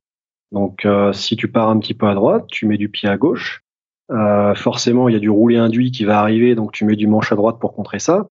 [0.51, 3.17] Donc euh, si tu pars un petit peu à droite, tu mets du pied à
[3.17, 3.61] gauche.
[4.11, 7.07] Euh, forcément, il y a du roulé induit qui va arriver, donc tu mets du
[7.07, 8.27] manche à droite pour contrer ça.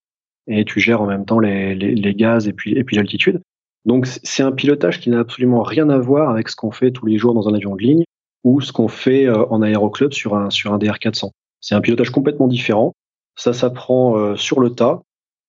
[0.47, 3.43] Et tu gères en même temps les, gaz et puis l'altitude.
[3.87, 7.07] Donc c'est un pilotage qui n'a absolument rien à voir avec ce qu'on fait tous
[7.07, 8.05] les jours dans un avion de ligne
[8.42, 11.31] ou ce qu'on fait euh, en aéroclub sur un, sur un DR400.
[11.61, 12.92] C'est un pilotage complètement différent.
[13.37, 15.03] Ça s'apprend euh, sur le tas.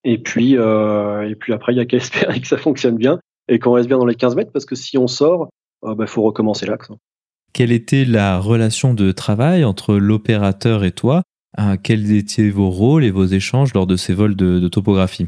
[0.03, 3.19] Et puis, euh, et puis après, il y a qu'à espérer que ça fonctionne bien
[3.47, 5.49] et qu'on reste bien dans les 15 mètres parce que si on sort,
[5.85, 6.89] il bah, faut recommencer l'axe.
[7.53, 11.23] Quelle était la relation de travail entre l'opérateur et toi?
[11.81, 15.27] Quels étaient vos rôles et vos échanges lors de ces vols de topographie?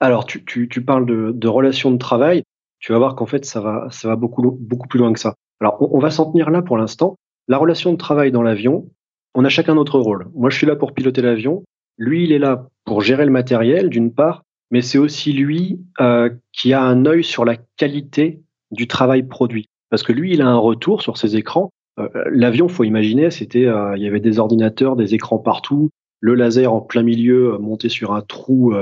[0.00, 2.42] Alors, tu, tu, tu parles de, de relations de travail.
[2.80, 5.34] Tu vas voir qu'en fait, ça va, ça va beaucoup, beaucoup plus loin que ça.
[5.60, 7.16] Alors, on, va s'en tenir là pour l'instant.
[7.48, 8.88] La relation de travail dans l'avion,
[9.34, 10.28] on a chacun notre rôle.
[10.34, 11.64] Moi, je suis là pour piloter l'avion.
[11.96, 16.30] Lui, il est là pour gérer le matériel, d'une part, mais c'est aussi lui euh,
[16.52, 19.66] qui a un œil sur la qualité du travail produit.
[19.90, 21.70] Parce que lui, il a un retour sur ses écrans.
[21.98, 26.34] Euh, l'avion, faut imaginer, c'était, euh, il y avait des ordinateurs, des écrans partout, le
[26.34, 28.74] laser en plein milieu, euh, monté sur un trou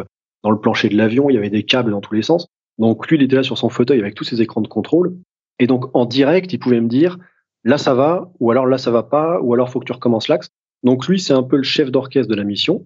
[0.46, 2.46] dans le plancher de l'avion, il y avait des câbles dans tous les sens.
[2.78, 5.16] Donc lui, il était là sur son fauteuil avec tous ses écrans de contrôle.
[5.58, 7.18] Et donc en direct, il pouvait me dire
[7.64, 10.28] là ça va, ou alors là ça va pas, ou alors faut que tu recommences
[10.28, 10.50] l'axe.
[10.84, 12.84] Donc lui, c'est un peu le chef d'orchestre de la mission.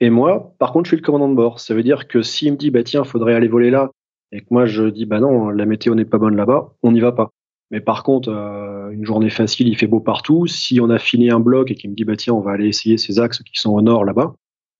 [0.00, 1.60] Et moi, par contre, je suis le commandant de bord.
[1.60, 3.92] Ça veut dire que s'il me dit bah tiens, faudrait aller voler là,
[4.32, 6.98] et que moi je dis bah non, la météo n'est pas bonne là-bas, on n'y
[6.98, 7.30] va pas.
[7.70, 10.48] Mais par contre, euh, une journée facile, il fait beau partout.
[10.48, 12.66] Si on a fini un bloc et qu'il me dit bah tiens, on va aller
[12.66, 14.34] essayer ces axes qui sont au nord là-bas,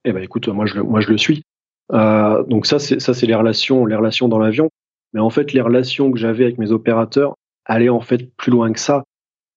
[0.04, 1.44] eh ben écoute, moi je moi je le suis.
[1.92, 4.70] Euh, donc ça, c'est ça, c'est les relations, les relations dans l'avion.
[5.12, 8.72] Mais en fait, les relations que j'avais avec mes opérateurs allaient en fait plus loin
[8.72, 9.04] que ça,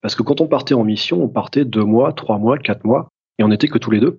[0.02, 3.08] parce que quand on partait en mission, on partait deux mois, trois mois, quatre mois,
[3.38, 4.18] et on n'était que tous les deux.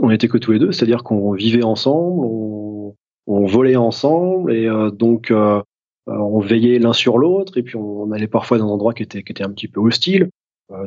[0.00, 2.94] On était que tous les deux, c'est-à-dire qu'on vivait ensemble, on,
[3.26, 5.62] on, volait ensemble, et euh, donc euh,
[6.06, 9.22] on veillait l'un sur l'autre, et puis on, allait parfois dans des endroits qui étaient,
[9.22, 10.28] qui étaient un petit peu hostiles,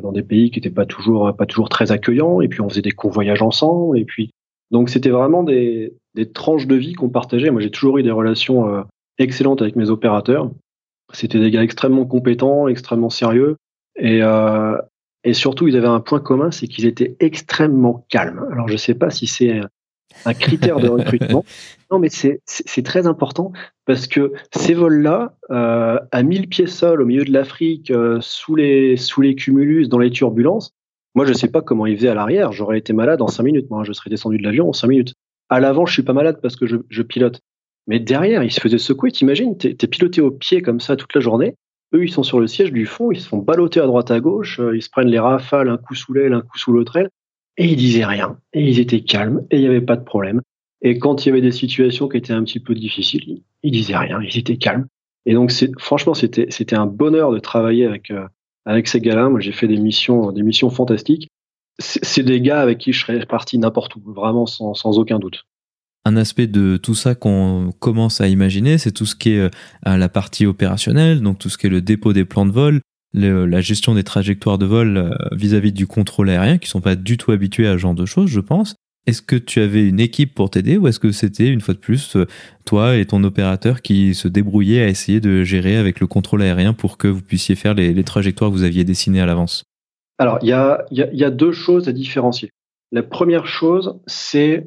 [0.02, 2.82] dans des pays qui n'étaient pas toujours, pas toujours très accueillants, et puis on faisait
[2.82, 4.30] des convoyages ensemble, et puis
[4.70, 7.50] donc c'était vraiment des, des, tranches de vie qu'on partageait.
[7.50, 8.82] Moi j'ai toujours eu des relations euh,
[9.18, 10.50] excellentes avec mes opérateurs.
[11.12, 13.56] C'était des gars extrêmement compétents, extrêmement sérieux.
[13.96, 14.76] Et, euh,
[15.22, 18.46] et surtout, ils avaient un point commun, c'est qu'ils étaient extrêmement calmes.
[18.52, 19.60] Alors je sais pas si c'est
[20.24, 21.44] un critère de recrutement.
[21.90, 23.52] non, mais c'est très important
[23.86, 28.54] parce que ces vols-là, euh, à 1000 pieds sol au milieu de l'Afrique, euh, sous,
[28.54, 30.72] les, sous les cumulus, dans les turbulences,
[31.14, 32.50] moi, je ne sais pas comment ils faisaient à l'arrière.
[32.52, 33.70] J'aurais été malade en 5 minutes.
[33.70, 35.14] Moi, je serais descendu de l'avion en 5 minutes.
[35.54, 37.40] À l'avant, je suis pas malade parce que je, pilote.
[37.86, 39.12] Mais derrière, ils se faisaient secouer.
[39.12, 41.54] T'imagines, t'es es piloté au pied comme ça toute la journée.
[41.94, 44.18] Eux, ils sont sur le siège du fond, ils se font balloter à droite à
[44.18, 46.96] gauche, euh, ils se prennent les rafales, un coup sous l'aile, un coup sous l'autre
[46.96, 47.08] aile,
[47.56, 48.36] et ils disaient rien.
[48.52, 50.42] Et ils étaient calmes, et il n'y avait pas de problème.
[50.82, 53.96] Et quand il y avait des situations qui étaient un petit peu difficiles, ils disaient
[53.96, 54.88] rien, ils étaient calmes.
[55.24, 58.26] Et donc, franchement, c'était un bonheur de travailler avec euh,
[58.86, 59.28] ces gars-là.
[59.28, 61.28] Moi, j'ai fait des missions fantastiques.
[61.78, 65.44] C'est des gars avec qui je serais parti n'importe où, vraiment sans, aucun doute
[66.06, 69.48] un aspect de tout ça qu'on commence à imaginer, c'est tout ce qui est euh,
[69.86, 72.82] la partie opérationnelle, donc tout ce qui est le dépôt des plans de vol,
[73.14, 77.16] la gestion des trajectoires de vol euh, vis-à-vis du contrôle aérien, qui sont pas du
[77.16, 78.74] tout habitués à ce genre de choses, je pense.
[79.06, 81.78] Est-ce que tu avais une équipe pour t'aider ou est-ce que c'était une fois de
[81.78, 82.26] plus euh,
[82.64, 86.72] toi et ton opérateur qui se débrouillaient à essayer de gérer avec le contrôle aérien
[86.72, 89.64] pour que vous puissiez faire les, trajectoires que vous aviez dessinées à l'avance?
[90.18, 92.50] Alors, il y a, deux choses à différencier.
[92.92, 94.66] La première chose, c'est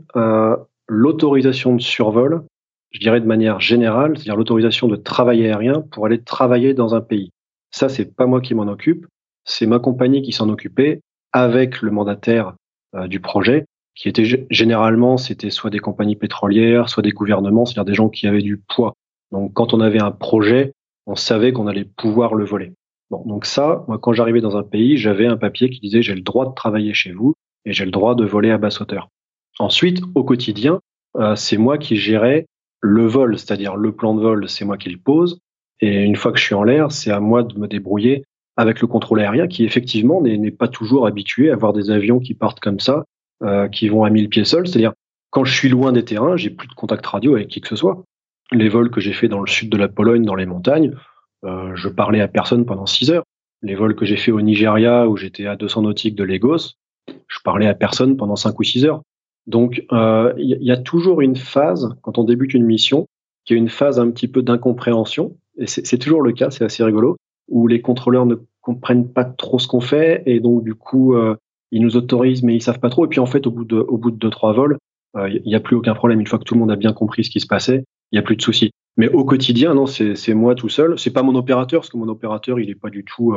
[0.87, 2.43] l'autorisation de survol,
[2.91, 7.01] je dirais de manière générale, c'est-à-dire l'autorisation de travail aérien pour aller travailler dans un
[7.01, 7.31] pays.
[7.71, 9.07] Ça, c'est pas moi qui m'en occupe,
[9.43, 12.55] c'est ma compagnie qui s'en occupait avec le mandataire
[12.95, 17.85] euh, du projet, qui était généralement, c'était soit des compagnies pétrolières, soit des gouvernements, c'est-à-dire
[17.85, 18.93] des gens qui avaient du poids.
[19.31, 20.73] Donc, quand on avait un projet,
[21.05, 22.73] on savait qu'on allait pouvoir le voler.
[23.09, 26.15] Bon, donc ça, moi, quand j'arrivais dans un pays, j'avais un papier qui disait j'ai
[26.15, 27.33] le droit de travailler chez vous
[27.65, 29.09] et j'ai le droit de voler à basse hauteur.
[29.59, 30.79] Ensuite, au quotidien,
[31.17, 32.47] euh, c'est moi qui gérais
[32.81, 35.39] le vol, c'est-à-dire le plan de vol, c'est moi qui le pose.
[35.79, 38.23] Et une fois que je suis en l'air, c'est à moi de me débrouiller
[38.55, 42.33] avec le contrôle aérien qui effectivement n'est pas toujours habitué à voir des avions qui
[42.33, 43.05] partent comme ça,
[43.43, 44.67] euh, qui vont à 1000 pieds seuls.
[44.67, 44.93] C'est-à-dire
[45.29, 47.75] quand je suis loin des terrains, j'ai plus de contact radio avec qui que ce
[47.75, 48.03] soit.
[48.51, 50.95] Les vols que j'ai fait dans le sud de la Pologne, dans les montagnes,
[51.45, 53.23] euh, je parlais à personne pendant 6 heures.
[53.61, 56.73] Les vols que j'ai fait au Nigeria, où j'étais à 200 nautiques de Lagos,
[57.27, 59.01] je parlais à personne pendant 5 ou 6 heures.
[59.47, 63.07] Donc, il euh, y, a toujours une phase, quand on débute une mission,
[63.45, 66.83] qui est une phase un petit peu d'incompréhension, et c'est toujours le cas, c'est assez
[66.83, 67.15] rigolo,
[67.47, 71.35] où les contrôleurs ne comprennent pas trop ce qu'on fait, et donc du coup, euh,
[71.71, 73.05] ils nous autorisent, mais ils savent pas trop.
[73.05, 74.77] Et puis en fait, au bout de, au bout de deux trois vols,
[75.15, 76.19] euh, il n'y a plus aucun problème.
[76.19, 78.19] Une fois que tout le monde a bien compris ce qui se passait, il n'y
[78.19, 78.71] a plus de soucis.
[78.97, 80.97] Mais au quotidien, non, c'est moi tout seul.
[80.97, 83.35] C'est pas mon opérateur, parce que mon opérateur, il est pas du tout,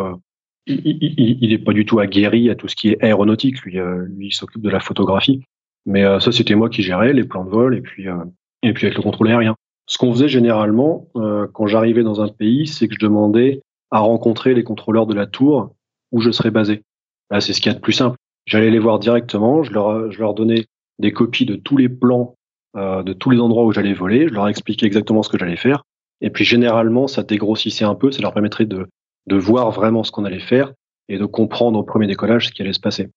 [0.66, 3.60] il, il, il, est pas du tout aguerri à tout ce qui est aéronautique.
[3.62, 5.42] Lui, lui, il s'occupe de la photographie.
[5.86, 8.24] Mais euh, ça, c'était moi qui gérais les plans de vol et puis, euh,
[8.62, 9.56] et puis avec le contrôle aérien.
[9.86, 13.98] Ce qu'on faisait généralement euh, quand j'arrivais dans un pays, c'est que je demandais à
[13.98, 15.74] rencontrer les contrôleurs de la tour
[16.12, 16.82] où je serais basé.
[17.30, 18.16] Là, c'est ce qu'il y a de plus simple.
[18.46, 20.66] J'allais les voir directement, je leur, je leur donnais
[20.98, 22.36] des copies de tous les plans,
[22.76, 25.56] euh, de tous les endroits où j'allais voler, je leur expliquais exactement ce que j'allais
[25.56, 25.84] faire.
[26.20, 28.86] Et puis généralement, ça dégrossissait un peu, ça leur permettrait de,
[29.28, 30.72] voir vraiment ce qu'on allait faire
[31.08, 33.08] et de comprendre au premier décollage ce qui allait se passer.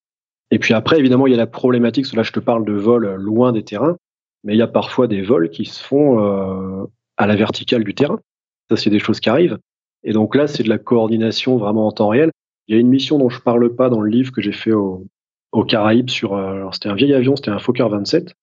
[0.50, 3.14] Et puis après, évidemment, il y a la problématique, là je te parle de vols
[3.16, 3.96] loin des terrains,
[4.44, 6.84] mais il y a parfois des vols qui se font euh,
[7.16, 8.20] à la verticale du terrain.
[8.70, 9.58] Ça, c'est des choses qui arrivent.
[10.04, 12.30] Et donc là, c'est de la coordination vraiment en temps réel.
[12.68, 14.72] Il y a une mission dont je parle pas dans le livre que j'ai fait
[14.72, 15.06] au,
[15.52, 18.34] aux Caraïbes sur, euh, c'était un vieil avion, c'était un Fokker 27.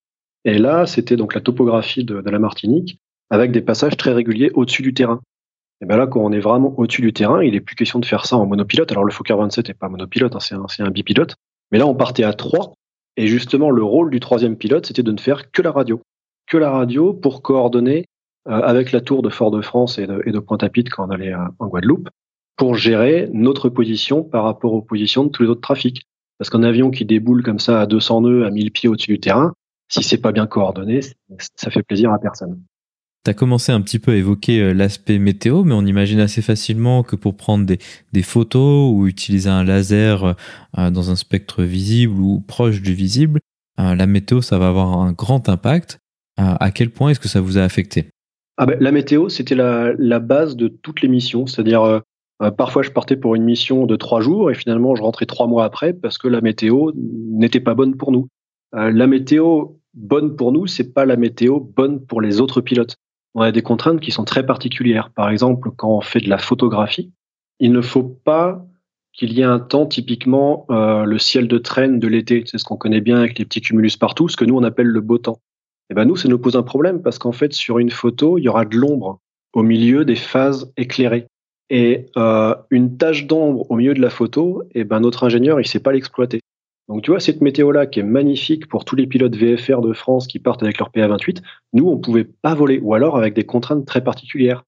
[0.44, 2.98] Et là, c'était donc la topographie de, la Martinique
[3.30, 5.20] avec des passages très réguliers au-dessus du terrain.
[5.80, 8.06] Et bien là, quand on est vraiment au-dessus du terrain, il n'est plus question de
[8.06, 8.90] faire ça en monopilote.
[8.92, 11.36] Alors le Fokker 27 n'est pas monopilote, hein, c'est un, bipilote.
[11.70, 12.74] Mais là, on partait à trois.
[13.16, 16.00] Et justement, le rôle du troisième pilote, c'était de ne faire que la radio.
[16.46, 18.06] Que la radio pour coordonner
[18.48, 22.08] euh, avec la tour de Fort-de-France et de, Pointe-à-Pitre quand on allait en Guadeloupe,
[22.56, 26.02] pour gérer notre position par rapport aux positions de tous les autres trafics.
[26.38, 29.20] Parce qu'un avion qui déboule comme ça à 200 nœuds, à 1000 pieds au-dessus du
[29.20, 29.52] terrain,
[29.92, 31.00] si c'est pas bien coordonné,
[31.54, 32.58] ça fait plaisir à personne.
[33.24, 36.40] Tu as commencé un petit peu à évoquer euh, l'aspect météo, mais on imagine assez
[36.40, 40.34] facilement que pour prendre des, photos ou utiliser un laser
[40.78, 43.40] euh, dans un spectre visible ou proche du visible,
[43.78, 45.98] euh, la météo, ça va avoir un grand impact.
[46.38, 48.08] À quel point est-ce que ça vous a affecté?
[48.56, 51.46] Ah ben, La météo, c'était la, base de toutes les missions.
[51.46, 52.00] C'est-à-dire,
[52.56, 55.64] parfois, je partais pour une mission de trois jours et finalement, je rentrais trois mois
[55.64, 58.28] après parce que la météo n'était pas bonne pour nous.
[58.72, 62.96] la météo bonne pour nous, c'est pas la météo bonne pour les autres pilotes
[63.34, 65.10] on a des contraintes qui sont très particulières.
[65.10, 67.12] Par exemple, quand on fait de la photographie,
[67.60, 68.66] il ne faut pas
[69.12, 72.44] qu'il y ait un temps typiquement euh, le ciel de traîne de l'été.
[72.46, 74.86] C'est ce qu'on connaît bien avec les petits cumulus partout, ce que nous on appelle
[74.86, 75.40] le beau temps.
[75.90, 78.38] Et eh ben nous, ça nous pose un problème parce qu'en fait, sur une photo,
[78.38, 79.20] il y aura de l'ombre
[79.52, 81.26] au milieu des phases éclairées.
[81.68, 85.60] Et euh, une tache d'ombre au milieu de la photo, et eh ben notre ingénieur,
[85.60, 86.40] il sait pas l'exploiter.
[86.88, 90.26] Donc tu vois, cette météo-là qui est magnifique pour tous les pilotes VFR de France
[90.26, 91.42] qui partent avec leur PA28,
[91.72, 94.64] nous, on ne pouvait pas voler, ou alors avec des contraintes très particulières.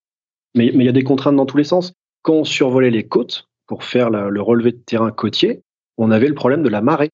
[0.54, 1.92] Mais il y a des contraintes dans tous les sens.
[2.22, 5.62] Quand on survolait les côtes pour faire le relevé de terrain côtier,
[5.98, 7.10] on avait le problème de la marée.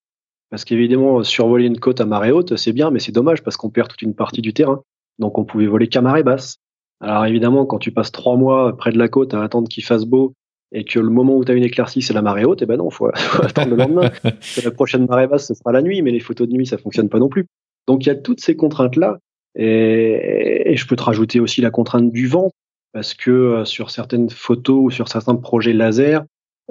[0.51, 3.71] Parce qu'évidemment, survoler une côte à marée haute, c'est bien, mais c'est dommage parce qu'on
[3.71, 4.83] perd toute une partie du terrain.
[5.19, 6.59] Donc on pouvait voler qu'à marée basse.
[7.01, 10.05] Alors évidemment, quand tu passes trois mois près de la côte à attendre qu'il fasse
[10.05, 10.35] beau
[10.72, 12.66] et que le moment où tu as une éclaircie, c'est la marée haute, et eh
[12.66, 14.11] ben non, faut, faut attendre le lendemain.
[14.64, 17.09] la prochaine marée basse, ce sera la nuit, mais les photos de nuit, ça fonctionne
[17.09, 17.46] pas non plus.
[17.87, 19.18] Donc il y a toutes ces contraintes-là.
[19.56, 22.50] Et, je peux te rajouter aussi la contrainte du vent,
[22.92, 26.24] parce que euh, sur certaines photos ou sur certains projets laser,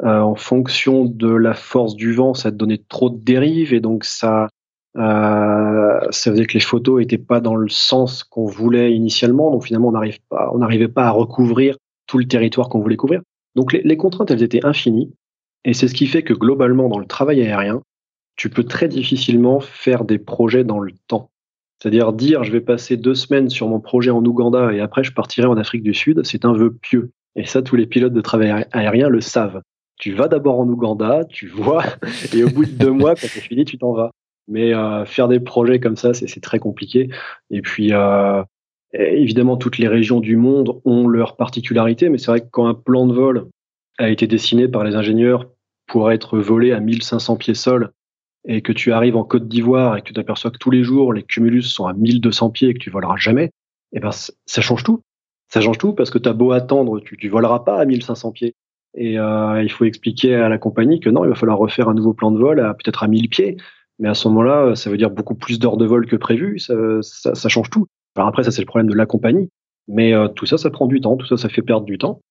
[0.03, 3.81] euh, en fonction de la force du vent, ça te donnait trop de dérives, et
[3.81, 4.47] donc ça,
[4.97, 9.51] euh, ça faisait que les photos étaient pas dans le sens qu'on voulait initialement.
[9.51, 11.75] Donc finalement, on n'arrive pas, on n'arrivait pas à recouvrir
[12.07, 13.21] tout le territoire qu'on voulait couvrir.
[13.55, 15.13] Donc les, contraintes, elles étaient infinies.
[15.65, 17.81] Et c'est ce qui fait que globalement, dans le travail aérien,
[18.35, 21.29] tu peux très difficilement faire des projets dans le temps.
[21.81, 25.13] C'est-à-dire dire je vais passer deux semaines sur mon projet en Ouganda et après je
[25.13, 27.11] partirai en Afrique du Sud, c'est un vœu pieux.
[27.35, 29.61] Et ça, tous les pilotes de travail aérien le savent.
[29.97, 31.83] Tu vas d'abord en Ouganda, tu vois,
[32.33, 34.11] et au bout de deux mois, quand c'est fini, tu t'en vas.
[34.47, 37.09] Mais euh, faire des projets comme ça, c'est très compliqué.
[37.51, 38.41] Et puis, euh,
[38.93, 42.73] évidemment, toutes les régions du monde ont leurs particularités, mais c'est vrai que quand un
[42.73, 43.47] plan de vol
[43.97, 45.47] a été dessiné par les ingénieurs
[45.87, 47.91] pour être volé à 1500 pieds sol
[48.47, 51.13] et que tu arrives en Côte d'Ivoire et que tu t'aperçois que tous les jours
[51.13, 53.51] les cumulus sont à 1200 pieds et que tu voleras jamais,
[53.91, 55.01] eh ben ça change tout.
[55.49, 58.31] Ça change tout parce que tu as beau attendre, tu, tu voleras pas à 1500
[58.31, 58.55] pieds.
[58.95, 61.93] Et euh, il faut expliquer à la compagnie que non, il va falloir refaire un
[61.93, 63.57] nouveau plan de vol à peut-être à 1000 pieds.
[63.99, 66.59] Mais à ce moment-là, ça veut dire beaucoup plus d'heures de vol que prévu.
[66.59, 67.87] Ça change tout.
[68.15, 69.49] Alors après, ça c'est le problème de la compagnie.
[69.89, 71.17] Mais euh, tout ça, ça prend du temps.
[71.17, 72.21] Tout ça, ça fait perdre du temps.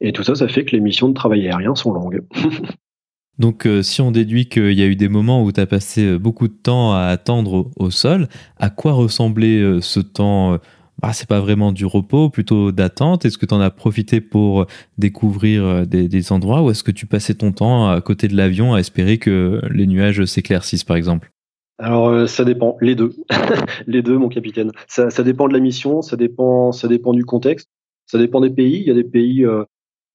[0.00, 2.22] Et tout ça, ça fait que les missions de travail aérien sont longues.
[3.38, 6.06] Donc, euh, si on déduit qu'il y a eu des moments où tu as passé
[6.06, 10.58] euh, beaucoup de temps à attendre au, sol, à quoi ressemblait ce temps
[11.00, 13.24] bah, C'est pas vraiment du repos, plutôt d'attente?
[13.24, 16.62] Est-ce que tu en as profité pour découvrir des endroits?
[16.62, 19.86] Ou est-ce que tu passais ton temps à côté de l'avion à espérer que les
[19.86, 21.30] nuages s'éclaircissent, par exemple?
[21.78, 23.14] Alors ça dépend, les deux,
[23.86, 24.72] les deux, mon capitaine.
[24.88, 27.68] Ça, ça, dépend de la mission, ça dépend, ça dépend du contexte,
[28.06, 28.80] ça dépend des pays.
[28.80, 29.46] Il y a des pays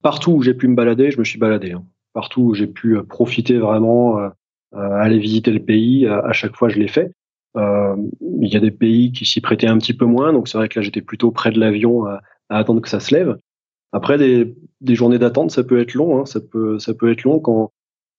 [0.02, 1.71] partout où j'ai pu me balader, je me suis baladé.
[1.71, 4.30] Hein partout où j'ai pu euh, profiter vraiment, euh,
[4.76, 7.12] euh, aller visiter le pays, à chaque fois je l'ai fait.
[7.56, 10.69] il y a des pays qui s'y prêtaient un petit peu moins, donc c'est vrai
[10.69, 13.38] que là j'étais plutôt près de l'avion à, attendre que ça se lève.
[13.91, 16.19] Après, des, des journées d'attente, ça peut être long.
[16.19, 17.71] Hein, ça peut, ça peut être long quand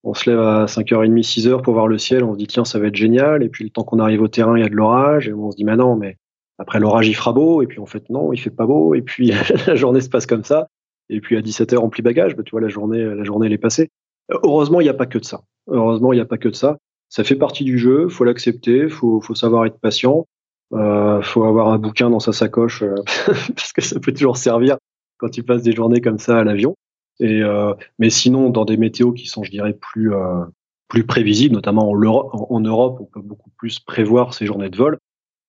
[0.05, 2.25] on se lève à 5h30, 6h pour voir le ciel.
[2.25, 3.43] On se dit tiens, ça va être génial.
[3.43, 5.29] Et puis le temps qu'on arrive au terrain, il y a de l'orage.
[5.29, 6.19] Et on se dit mais non, mais
[6.59, 7.63] après l'orage, il fera beau.
[7.63, 8.95] Et puis en fait non, il fait pas beau.
[8.95, 9.33] Et puis
[9.67, 10.69] la journée se passe comme ça.
[11.09, 13.59] Et puis à 17h, rempli bagage, bah, tu vois, la journée, la journée, elle est
[13.59, 13.91] passée.
[14.31, 15.43] Heureusement, il n'y a pas que de ça.
[15.69, 16.79] Heureusement, il n'y a pas que de ça.
[17.09, 20.27] Ça fait partie du jeu, faut l'accepter, faut, faut savoir être patient,
[20.73, 22.95] euh, faut avoir un bouquin dans sa sacoche euh,
[23.55, 24.79] parce que ça peut toujours servir
[25.19, 26.75] quand tu passes des journées comme ça à l'avion.
[27.23, 30.45] Euh, mais sinon, dans des météos qui sont, je dirais, plus euh,
[30.89, 34.99] plus prévisibles, notamment en Europe, en on peut beaucoup plus prévoir ces journées de vol.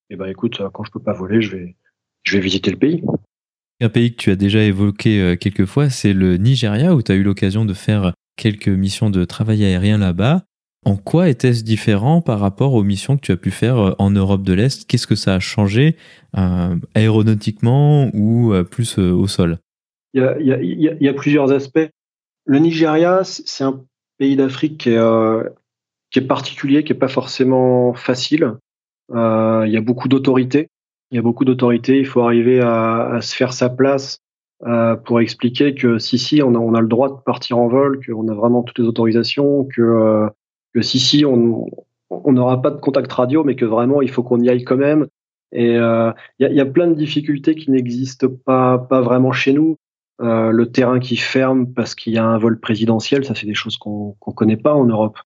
[0.09, 1.75] Et eh ben, écoute, quand je peux pas voler, je vais
[2.23, 3.03] je vais visiter le pays.
[3.81, 7.11] Un pays que tu as déjà évoqué euh, quelques fois, c'est le Nigeria, où tu
[7.11, 10.43] as eu l'occasion de faire quelques missions de travail aérien là-bas.
[10.85, 14.11] En quoi était-ce différent par rapport aux missions que tu as pu faire euh, en
[14.11, 14.87] Europe de l'Est?
[14.87, 15.97] Qu'est-ce que ça a changé
[16.37, 19.57] euh, aéronautiquement ou plus au sol?
[20.15, 21.89] Il y, a, plusieurs aspects.
[22.45, 23.83] Le Nigeria, c'est un
[24.17, 24.89] pays d'Afrique
[26.11, 28.53] qui, est particulier, qui n'est pas forcément facile.
[29.09, 30.69] il y a beaucoup d'autorités
[31.11, 31.97] il y a beaucoup d'autorités.
[31.99, 34.19] Il faut arriver à, à, se faire sa place
[34.65, 37.67] euh, pour expliquer que si, si, on a, on a le droit de partir en
[37.67, 40.27] vol, qu'on a vraiment toutes les autorisations, que, euh,
[40.73, 41.69] que si, si, on
[42.09, 45.07] n'aura pas de contact radio, mais que vraiment, il faut qu'on y aille quand même.
[45.51, 49.31] Et euh, il y, a, y, a, plein de difficultés qui n'existent pas, pas vraiment
[49.31, 49.77] chez nous.
[50.21, 53.53] Euh, le terrain qui ferme parce qu'il y a un vol présidentiel, ça c'est des
[53.53, 55.17] choses qu'on qu'on connaît pas en Europe.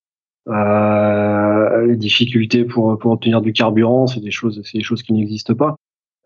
[0.47, 5.13] Euh, les difficultés pour, pour obtenir du carburant, c'est des choses, c'est des choses qui
[5.13, 5.75] n'existent pas.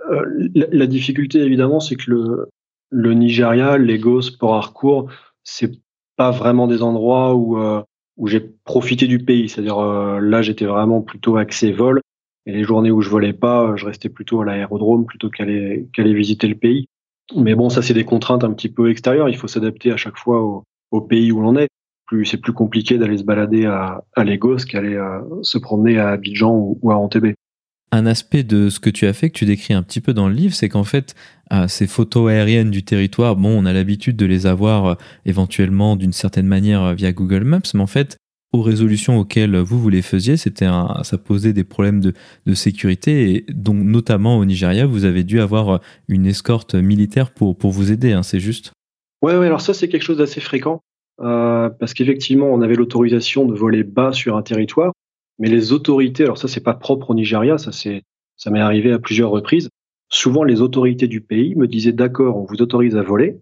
[0.09, 2.49] Euh, la, difficulté évidemment, c'est que le,
[2.89, 5.09] le Nigeria, Lagos, Port Harcourt,
[5.43, 5.71] c'est
[6.15, 7.81] pas vraiment des endroits où euh,
[8.17, 9.49] où j'ai profité du pays.
[9.49, 12.01] C'est-à-dire euh, là, j'étais vraiment plutôt axé vol.
[12.45, 16.13] Et les journées où je volais pas, je restais plutôt à l'aérodrome plutôt qu'aller qu'aller
[16.13, 16.87] visiter le pays.
[17.35, 19.29] Mais bon, ça c'est des contraintes un petit peu extérieures.
[19.29, 20.41] Il faut s'adapter à chaque fois
[20.91, 21.67] au, pays où l'on est
[22.23, 26.53] c'est plus compliqué d'aller se balader à, à Lagos qu'aller euh, se promener à Abidjan
[26.53, 27.33] ou, à Antébé.
[27.91, 30.27] Un aspect de ce que tu as fait, que tu décris un petit peu dans
[30.27, 31.15] le livre, c'est qu'en fait,
[31.51, 34.95] euh, ces photos aériennes du territoire, bon, on a l'habitude de les avoir euh,
[35.25, 38.17] éventuellement d'une certaine manière via Google Maps, mais en fait,
[38.53, 40.67] aux résolutions auxquelles vous vous les faisiez, c'était
[41.01, 42.13] ça posait des problèmes de,
[42.53, 47.71] sécurité et donc notamment au Nigeria, vous avez dû avoir une escorte militaire pour, pour
[47.71, 48.71] vous aider, hein, c'est juste?
[49.23, 50.81] Ouais, ouais, alors ça c'est quelque chose d'assez fréquent
[51.21, 54.93] euh, parce qu'effectivement on avait l'autorisation de voler bas sur un territoire,
[55.39, 58.03] mais les autorités, alors ça c'est pas propre au Nigeria, ça c'est
[58.37, 59.69] ça m'est arrivé à plusieurs reprises.
[60.09, 63.41] Souvent les autorités du pays me disaient d'accord, on vous autorise à voler,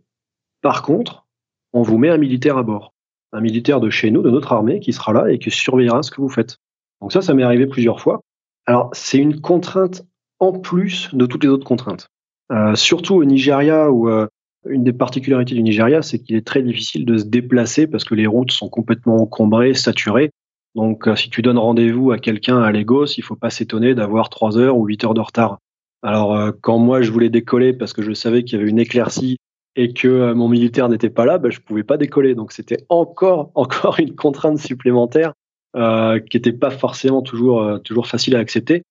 [0.61, 1.27] par contre
[1.73, 2.93] on vous met un militaire à bord
[3.33, 6.11] un militaire de chez nous, de notre armée, qui sera là et qui surveillera ce
[6.11, 6.57] que vous faites.
[7.01, 8.21] Donc ça, ça m'est arrivé plusieurs fois.
[8.65, 10.03] Alors, c'est une contrainte
[10.39, 12.07] en plus de toutes les autres contraintes.
[12.51, 14.27] Euh, surtout au Nigeria, où euh,
[14.67, 18.15] une des particularités du Nigeria, c'est qu'il est très difficile de se déplacer parce que
[18.15, 20.31] les routes sont complètement encombrées, saturées.
[20.75, 24.29] Donc, euh, si tu donnes rendez-vous à quelqu'un à Lagos, il faut pas s'étonner d'avoir
[24.29, 25.59] 3 heures ou 8 heures de retard.
[26.03, 29.37] Alors, quand moi, je voulais décoller parce que je savais qu'il y avait une éclaircie
[29.75, 32.35] et que euh, mon militaire n'était pas là, bah, je pouvais pas décoller.
[32.35, 35.33] Donc c'était encore encore une contrainte supplémentaire
[35.75, 38.83] euh, qui n'était pas forcément toujours euh, toujours facile à accepter.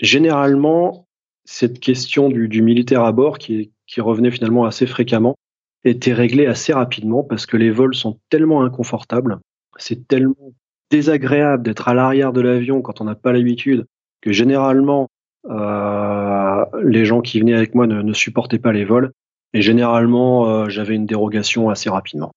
[0.00, 1.06] Généralement,
[1.44, 5.36] cette question du, du militaire à bord, qui, qui revenait finalement assez fréquemment,
[5.84, 9.38] était réglée assez rapidement parce que les vols sont tellement inconfortables,
[9.76, 10.52] c'est tellement
[10.90, 13.86] désagréable d'être à l'arrière de l'avion quand on n'a pas l'habitude
[14.20, 15.08] que généralement
[15.46, 19.12] euh, les gens qui venaient avec moi ne, ne supportaient pas les vols
[19.54, 22.32] et généralement, euh, j'avais une dérogation assez rapidement.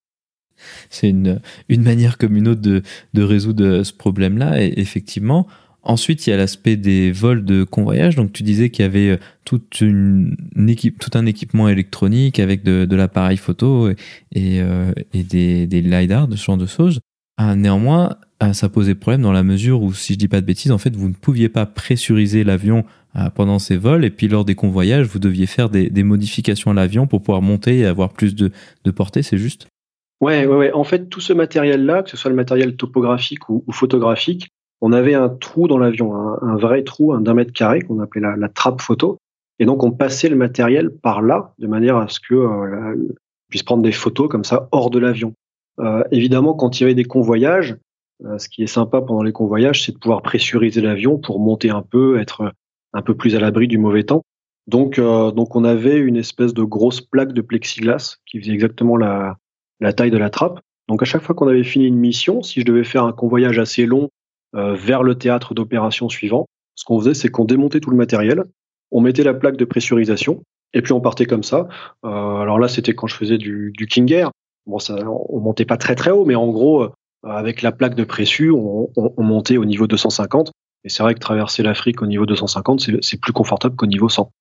[0.90, 1.40] C'est une,
[1.70, 2.82] une manière comme une autre de,
[3.14, 4.64] de résoudre ce problème-là.
[4.64, 5.48] Et effectivement,
[5.88, 8.18] Ensuite, il y a l'aspect des vols de convoyage.
[8.18, 10.36] Donc, tu disais qu'il y avait euh, toute une
[10.68, 13.96] équipe, tout un équipement électronique avec de, de l'appareil photo et,
[14.34, 17.00] et, euh, et des, des LiDAR, de ce genre de choses.
[17.38, 20.46] Ah, néanmoins, ah, ça posait problème dans la mesure où, si je dis pas de
[20.46, 22.84] bêtises, en fait, vous ne pouviez pas pressuriser l'avion
[23.14, 26.74] ah, pendant ces vols, et puis lors des convoyages, vous deviez faire des, modifications à
[26.74, 28.52] l'avion pour pouvoir monter et avoir plus de,
[28.92, 29.68] portée, c'est juste?
[30.20, 33.64] Ouais, ouais, ouais, En fait, tout ce matériel-là, que ce soit le matériel topographique ou,
[33.72, 34.50] photographique,
[34.82, 38.22] on avait un trou dans l'avion, un, vrai trou, un d'un mètre carré qu'on appelait
[38.22, 39.18] la, trappe photo.
[39.60, 43.16] Et donc, on passait le matériel par là, de manière à ce que euh,
[43.50, 45.34] puisse prendre des photos comme ça hors de l'avion.
[45.80, 47.78] Euh, évidemment, quand il y avait des convoyages,
[48.26, 51.70] euh, ce qui est sympa pendant les convoyages, c'est de pouvoir pressuriser l'avion pour monter
[51.70, 52.52] un peu, être
[52.94, 54.24] un peu plus à l'abri du mauvais temps.
[54.68, 58.98] Donc, euh, donc on avait une espèce de grosse plaque de plexiglas qui faisait exactement
[58.98, 59.38] la,
[59.80, 60.60] la taille de la trappe.
[60.88, 63.60] Donc à chaque fois qu'on avait fini une mission, si je devais faire un convoyage
[63.60, 64.10] assez long
[64.56, 68.44] euh, vers le théâtre d'opération suivant, ce qu'on faisait, c'est qu'on démontait tout le matériel,
[68.92, 71.68] on mettait la plaque de pressurisation, et puis on partait comme ça.
[72.06, 74.32] Euh, alors là, c'était quand je faisais du, du King Air.
[74.68, 76.92] Bon, ça, on montait pas très très haut, mais en gros, euh,
[77.24, 80.52] avec la plaque de pressu, on, on, on montait au niveau 250.
[80.84, 84.32] Et c'est vrai que traverser l'Afrique au niveau 250, c'est plus confortable qu'au niveau 100.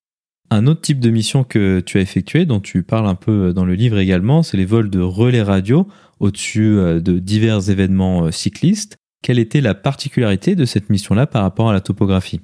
[0.51, 3.65] Un autre type de mission que tu as effectué, dont tu parles un peu dans
[3.65, 5.89] le livre également, c'est les vols de relais radio
[6.21, 8.97] au-dessus euh, de divers événements euh, cyclistes.
[9.23, 12.43] Quelle était la particularité de cette mission-là par rapport à la topographie?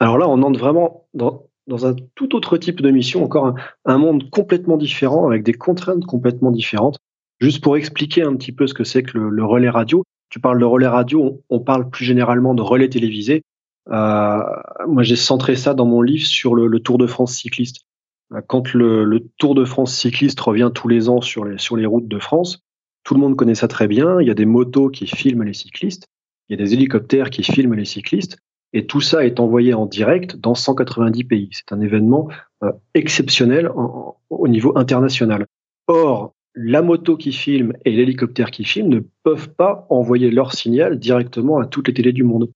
[0.00, 1.42] Alors là, on entre vraiment dans,
[1.86, 3.54] un tout autre type de mission, encore
[3.84, 6.98] un, monde complètement différent, avec des contraintes complètement différentes.
[7.40, 10.04] Juste pour expliquer un petit peu ce que c'est que le relais radio,
[10.34, 13.44] tu parles de relais radio, on, parle plus généralement de relais télévisés.
[13.92, 14.42] Euh,
[14.88, 17.82] moi, j'ai centré ça dans mon livre sur le, Tour de France cycliste.
[18.32, 21.86] Euh, quand le, Tour de France cycliste revient tous les ans sur les, sur les
[21.86, 22.64] routes de France,
[23.04, 24.20] tout le monde connaît ça très bien.
[24.20, 26.08] Il y a des motos qui filment les cyclistes,
[26.48, 28.36] il y a des hélicoptères qui filment les cyclistes,
[28.72, 31.48] et tout ça est envoyé en direct dans 190 pays.
[31.52, 32.28] C'est un événement
[32.64, 35.46] euh, exceptionnel au niveau international.
[35.86, 40.98] Or, la moto qui filme et l'hélicoptère qui filme ne peuvent pas envoyer leur signal
[40.98, 42.50] directement à toutes les télés du monde.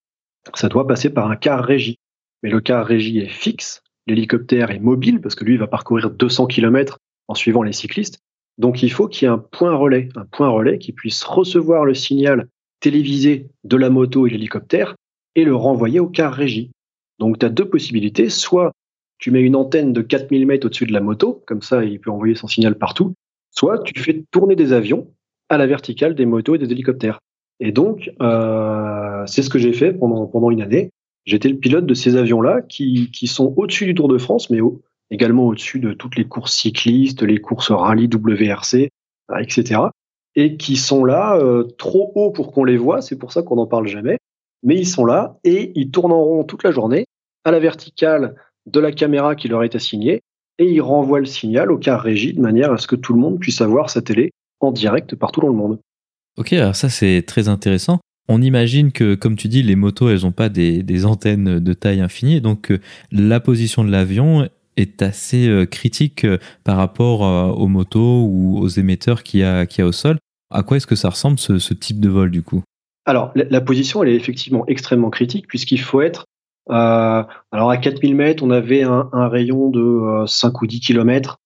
[0.55, 1.99] Ça doit passer par un car régie.
[2.43, 6.47] Mais le car régie est fixe, l'hélicoptère est mobile parce que lui va parcourir 200
[6.47, 8.21] km en suivant les cyclistes.
[8.57, 11.85] Donc il faut qu'il y ait un point relais, un point relais qui puisse recevoir
[11.85, 12.49] le signal
[12.81, 14.95] télévisé de la moto et l'hélicoptère
[15.35, 16.71] et le renvoyer au car régie.
[17.19, 18.73] Donc tu as deux possibilités, soit
[19.19, 22.11] tu mets une antenne de 4000 mètres au-dessus de la moto, comme ça il peut
[22.11, 23.15] envoyer son signal partout,
[23.59, 25.09] soit tu fais tourner des avions
[25.49, 27.19] à la verticale des motos et des hélicoptères.
[27.59, 30.91] Et donc, euh, c'est ce que j'ai fait pendant, une année.
[31.25, 34.61] J'étais le pilote de ces avions-là qui, sont au-dessus du Tour de France, mais
[35.11, 38.91] également au-dessus de toutes les courses cyclistes, les courses rallye WRC,
[39.41, 39.81] etc.
[40.37, 43.57] Et qui sont là euh, trop haut pour qu'on les voit, c'est pour ça qu'on
[43.57, 44.19] n'en parle jamais.
[44.63, 47.07] Mais ils sont là et ils tournent en rond toute la journée
[47.45, 48.37] à la verticale
[48.67, 50.23] de la caméra qui leur est assignée
[50.59, 53.21] et il renvoie le signal au car régie de manière à ce que tout le
[53.21, 54.31] monde puisse avoir sa télé
[54.61, 55.79] en direct partout dans le monde.
[56.37, 58.01] Ok, alors ça c'est très intéressant.
[58.29, 62.01] On imagine que, comme tu dis, les motos, elles n'ont pas des, antennes de taille
[62.01, 62.79] infinie, donc euh,
[63.11, 64.47] la position de l'avion
[64.77, 67.23] est assez euh, critique euh, par rapport
[67.59, 70.19] aux motos ou aux émetteurs qu'il y, a, a au sol.
[70.51, 72.63] À quoi est-ce que ça ressemble ce, type de vol du coup?
[73.07, 76.27] Alors, la, position, elle est effectivement extrêmement critique puisqu'il faut être.
[76.71, 81.39] Euh, alors, à 4000 mètres, on avait un, rayon de 5 ou 10 km.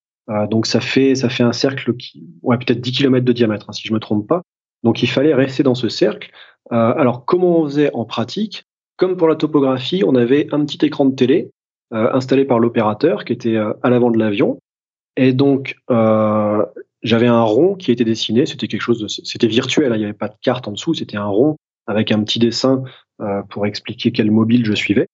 [0.51, 2.25] donc, ça fait, ça fait un cercle qui.
[2.43, 4.43] Ouais, peut-être 10 km de diamètre, hein, si je me trompe pas.
[4.83, 6.31] Donc, il fallait rester dans ce cercle.
[6.71, 8.65] alors, comment on faisait en pratique?
[8.97, 11.51] Comme pour la topographie, on avait un petit écran de télé
[11.91, 14.59] installé par l'opérateur qui était à l'avant de l'avion.
[15.17, 16.65] Et donc, euh,
[17.03, 18.47] j'avais un rond qui était dessiné.
[18.47, 19.93] C'était quelque chose de, c'était virtuel.
[19.93, 20.95] Hein, il n'y avait pas de carte en dessous.
[20.95, 21.57] C'était un rond
[21.87, 22.83] avec un petit dessin
[23.21, 25.09] euh, pour expliquer quel mobile je suivais.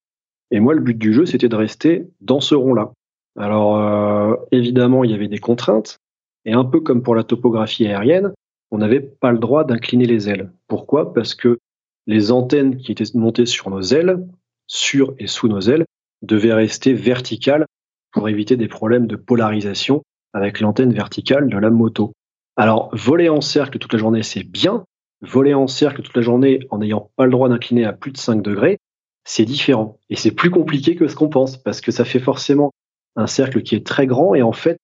[0.50, 2.92] Et moi, le but du jeu, c'était de rester dans ce rond-là.
[3.38, 5.98] Alors, euh, évidemment, il y avait des contraintes.
[6.44, 8.32] Et un peu comme pour la topographie aérienne,
[8.70, 10.52] on n'avait pas le droit d'incliner les ailes.
[10.66, 11.12] Pourquoi?
[11.12, 11.58] Parce que
[12.06, 14.26] les antennes qui étaient montées sur nos ailes,
[14.66, 15.84] sur et sous nos ailes,
[16.22, 17.66] devaient rester verticales
[18.12, 20.02] pour éviter des problèmes de polarisation
[20.32, 22.12] avec l'antenne verticale de la moto.
[22.56, 24.84] Alors, voler en cercle toute la journée, c'est bien.
[25.20, 28.18] Voler en cercle toute la journée en n'ayant pas le droit d'incliner à plus de
[28.18, 28.78] 5 degrés,
[29.24, 29.98] c'est différent.
[30.10, 32.72] Et c'est plus compliqué que ce qu'on pense, parce que ça fait forcément
[33.16, 34.34] un cercle qui est très grand.
[34.34, 34.78] Et en fait,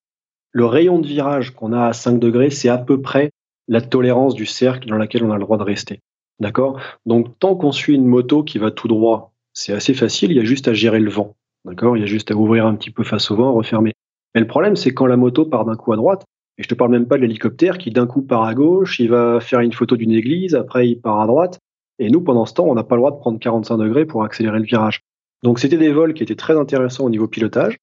[0.51, 3.31] le rayon de virage qu'on a à 5 degrés, c'est à peu près
[3.69, 6.01] la tolérance du cercle dans lequel on a le droit de rester.
[6.41, 6.81] D'accord?
[7.07, 10.41] Donc, tant qu'on suit une moto qui va tout droit, c'est assez facile, il y
[10.41, 11.37] a juste à gérer le vent.
[11.65, 11.97] D'accord?
[11.97, 13.93] Il y a juste à ouvrir un petit peu face au vent, refermer.
[14.35, 16.25] Mais le problème, c'est quand la moto part d'un coup à droite,
[16.59, 19.11] et je te parle même pas de l'hélicoptère qui d'un coup part à gauche, il
[19.11, 21.59] va faire une photo d'une église, après il part à droite,
[21.99, 24.25] et nous, pendant ce temps, on n'a pas le droit de prendre 45 degrés pour
[24.25, 25.01] accélérer le virage.
[25.43, 27.77] Donc c'était des vols qui étaient très intéressants au niveau pilotage.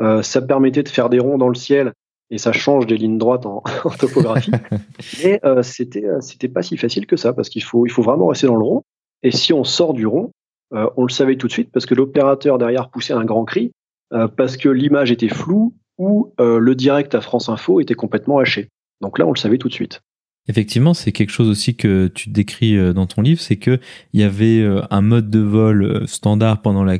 [0.00, 1.92] Euh, ça permettait de faire des ronds dans le ciel
[2.30, 3.62] et ça change des lignes droites en,
[3.98, 4.52] topographie.
[5.22, 8.02] Mais euh, c'était euh, c'était pas si facile que ça parce qu'il faut il faut
[8.02, 8.82] vraiment rester dans le rond.
[9.22, 10.32] Et si on sort du rond,
[10.74, 13.72] euh, on le savait tout de suite parce que l'opérateur derrière poussait un grand cri
[14.12, 18.38] euh, parce que l'image était floue ou euh, le direct à France Info était complètement
[18.38, 18.68] haché.
[19.00, 20.00] Donc là, on le savait tout de suite.
[20.48, 23.78] Effectivement, c'est quelque chose aussi que tu décris dans ton livre, c'est que
[24.12, 26.98] il y avait un mode de vol standard pendant la,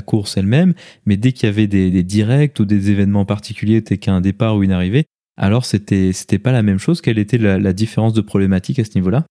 [0.00, 0.72] course elle-même,
[1.04, 4.62] mais dès qu'il y avait des, directs ou des événements particuliers, t'es qu'un départ ou
[4.62, 5.04] une arrivée,
[5.36, 7.02] alors c'était c'était pas la même chose.
[7.02, 9.26] Quelle était la différence de problématique à ce niveau-là?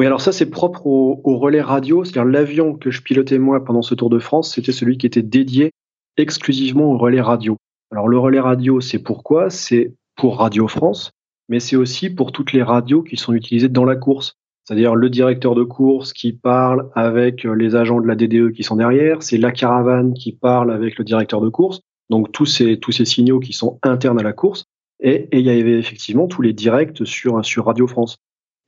[0.00, 2.04] Oui, alors ça, c'est propre au, relais radio.
[2.04, 5.20] C'est-à-dire l'avion que je pilotais moi pendant ce Tour de France, c'était celui qui était
[5.20, 5.72] dédié
[6.16, 7.58] exclusivement au relais radio.
[7.90, 11.10] Alors le relais radio, c'est pourquoi C'est pour Radio France,
[11.48, 14.34] mais c'est aussi pour toutes les radios qui sont utilisées dans la course.
[14.64, 18.76] C'est-à-dire le directeur de course qui parle avec les agents de la DDE qui sont
[18.76, 21.80] derrière, c'est la caravane qui parle avec le directeur de course.
[22.10, 24.64] Donc tous ces, tous ces signaux qui sont internes à la course.
[25.00, 28.16] Et, et il y avait effectivement tous les directs sur, sur Radio France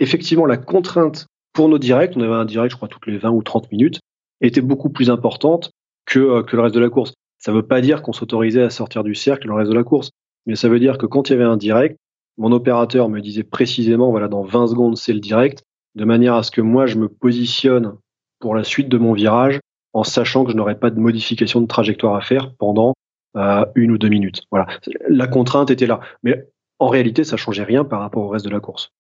[0.03, 3.31] effectivement, la contrainte pour nos directs, on avait un direct, je crois, toutes les 20
[3.31, 4.01] ou 30 minutes,
[4.41, 5.71] était beaucoup plus importante
[6.07, 7.15] que, euh, que le reste de la course.
[7.45, 9.83] Ça ne veut pas dire qu'on s'autorisait à sortir du cercle le reste de la
[9.83, 10.13] course,
[10.47, 11.99] mais ça veut dire que quand il y avait un direct,
[12.39, 15.63] mon opérateur me disait précisément, voilà, dans 20 secondes, c'est le direct,
[15.97, 17.97] de manière à ce que moi, je me positionne
[18.39, 19.61] pour la suite de mon virage
[19.93, 22.95] en sachant que je n'aurais pas de modification de trajectoire à faire pendant
[23.37, 24.43] euh, une ou deux minutes.
[24.51, 24.67] Voilà,
[25.09, 26.01] la contrainte était là.
[26.23, 26.47] Mais
[26.79, 28.93] en réalité, ça changeait rien par rapport au reste de la course.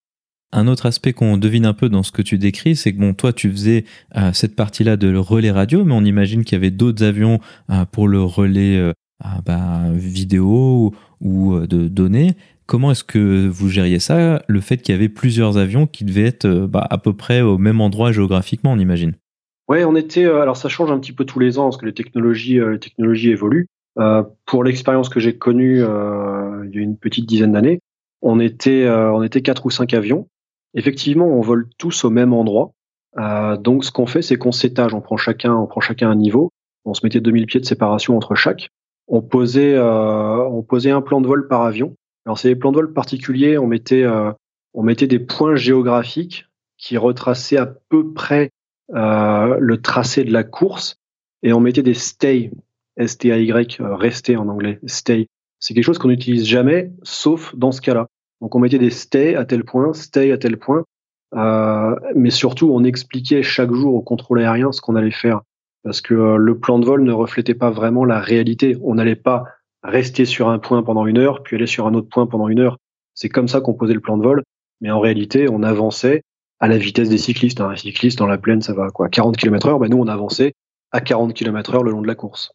[0.55, 3.15] Un autre aspect qu'on devine un peu dans ce que tu décris, c'est que bon,
[3.15, 3.85] toi, tu faisais
[4.17, 7.41] euh, cette partie-là de relais radio, mais on imagine qu'il y avait d'autres avions
[7.71, 8.93] euh, pour le relais euh,
[9.47, 10.93] bah, vidéo
[11.23, 12.35] ou, de données.
[12.67, 16.27] Comment est-ce que vous gériez ça Le fait qu'il y avait plusieurs avions qui devaient
[16.27, 19.15] être bah, à peu près au même endroit géographiquement, on imagine?
[19.69, 20.25] Ouais, on était.
[20.25, 23.31] alors ça change un petit peu tous les ans parce que les technologies, les technologies
[23.31, 23.69] évoluent.
[24.47, 27.79] pour l'expérience que j'ai connue il y a une petite dizaine d'années,
[28.21, 30.27] on était, on était quatre ou cinq avions
[30.75, 32.73] Effectivement, on vole tous au même endroit.
[33.19, 34.95] Euh, donc, ce qu'on fait, c'est qu'on s'étage.
[34.95, 36.51] On prend chacun, on prend chacun un niveau.
[36.85, 38.71] On se mettait 2000 pieds de séparation entre chaque.
[39.09, 41.95] On posait, euh, on posait un plan de vol par avion.
[42.25, 43.59] Alors, c'est des plans de vol particuliers.
[43.59, 44.33] On mettait, euh,
[44.75, 46.47] on mettait des points géographiques
[46.79, 48.51] qui retraçaient à peu près
[48.95, 50.97] euh, le tracé de la course.
[51.43, 52.51] Et on mettait des stay,
[52.97, 55.27] S-T-A-Y, rester en anglais, stay.
[55.59, 58.09] C'est quelque chose qu'on n'utilise jamais, sauf dans ce cas-là.
[58.43, 60.85] Donc on mettait des stay à tel point, stay à tel point,
[61.35, 65.43] euh, mais surtout on expliquait chaque jour au contrôle aérien ce qu'on allait faire,
[65.85, 68.77] parce que euh, le plan de vol ne reflétait pas vraiment la réalité.
[68.83, 69.45] On n'allait pas
[69.85, 72.59] rester sur un point pendant une heure, puis aller sur un autre point pendant une
[72.59, 72.79] heure.
[73.15, 74.43] C'est comme ça qu'on posait le plan de vol,
[74.81, 76.23] mais en réalité on avançait
[76.59, 77.61] à la vitesse des cyclistes.
[77.61, 80.55] Un cycliste dans la plaine, ça va quoi 40 km heure, ben nous on avançait
[80.91, 82.51] à 40 km heure le long de la course.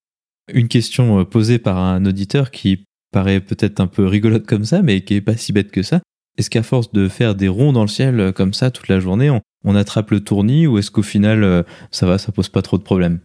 [0.54, 4.82] Une question euh, posée par un auditeur qui paraît peut-être un peu rigolote comme ça,
[4.82, 6.02] mais qui est pas si bête que ça.
[6.38, 9.00] Est-ce qu'à force de faire des ronds dans le ciel euh, comme ça toute la
[9.00, 9.30] journée,
[9.64, 12.78] on, attrape le tournis ou est-ce qu'au final euh, ça va, ça pose pas trop
[12.78, 13.20] de problèmes?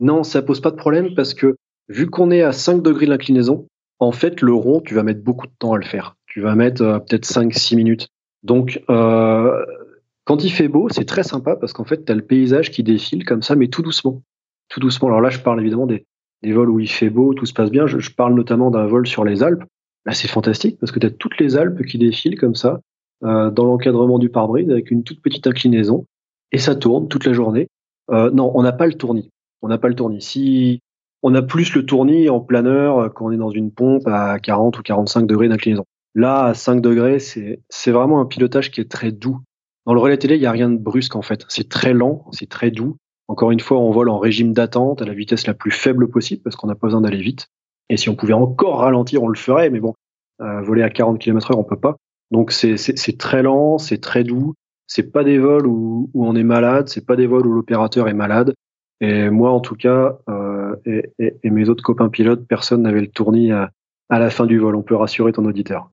[0.00, 1.56] Non, ça pose pas de problème parce que
[1.88, 3.66] vu qu'on est à 5 degrés d'inclinaison,
[3.98, 6.16] en fait le rond, tu vas mettre beaucoup de temps à le faire.
[6.26, 8.08] Tu vas mettre euh, peut-être 5-6 minutes.
[8.42, 12.72] Donc Quand il fait beau, c'est très sympa parce qu'en fait, tu as le paysage
[12.72, 14.22] qui défile comme ça, mais tout doucement.
[14.68, 15.08] Tout doucement.
[15.08, 16.04] Alors là, je parle évidemment des,
[16.44, 17.86] vols où il fait beau, tout se passe bien.
[17.86, 19.64] Je, parle notamment d'un vol sur les Alpes.
[20.04, 22.80] Là, c'est fantastique parce que tu as toutes les Alpes qui défilent comme ça,
[23.24, 26.06] euh, dans l'encadrement du pare-brise avec une toute petite inclinaison.
[26.52, 27.68] Et ça tourne toute la journée.
[28.10, 29.30] Euh, non, on n'a pas le tournis.
[29.62, 30.22] On n'a pas le tournis.
[30.22, 30.80] Si
[31.22, 34.38] on a plus le tournis en planeur euh, quand on est dans une pompe à
[34.38, 35.84] 40 ou 45 degrés d'inclinaison.
[36.14, 39.40] Là, à 5 degrés, c'est vraiment un pilotage qui est très doux.
[39.84, 41.44] Dans le relais télé, il n'y a rien de brusque en fait.
[41.48, 42.96] C'est très lent, c'est très doux.
[43.28, 46.42] Encore une fois, on vole en régime d'attente à la vitesse la plus faible possible
[46.42, 47.48] parce qu'on n'a pas besoin d'aller vite.
[47.88, 49.94] Et si on pouvait encore ralentir, on le ferait, mais bon,
[50.40, 51.96] euh, voler à 40 km heure, on peut pas.
[52.30, 54.54] Donc c'est très lent, c'est très doux.
[54.86, 58.14] C'est pas des vols où, on est malade, c'est pas des vols où l'opérateur est
[58.14, 58.54] malade.
[59.00, 63.50] Et moi, en tout cas, euh, et, mes autres copains pilotes, personne n'avait le tournis
[63.50, 63.70] à,
[64.08, 64.76] la fin du vol.
[64.76, 65.90] On peut rassurer ton auditeur.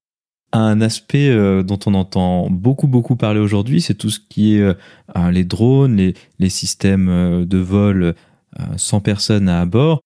[0.55, 4.61] Un aspect euh, dont on entend beaucoup beaucoup parler aujourd'hui, c'est tout ce qui est
[4.61, 4.75] euh,
[5.31, 8.13] les drones, les, systèmes euh, de vol
[8.77, 10.01] sans personne à bord.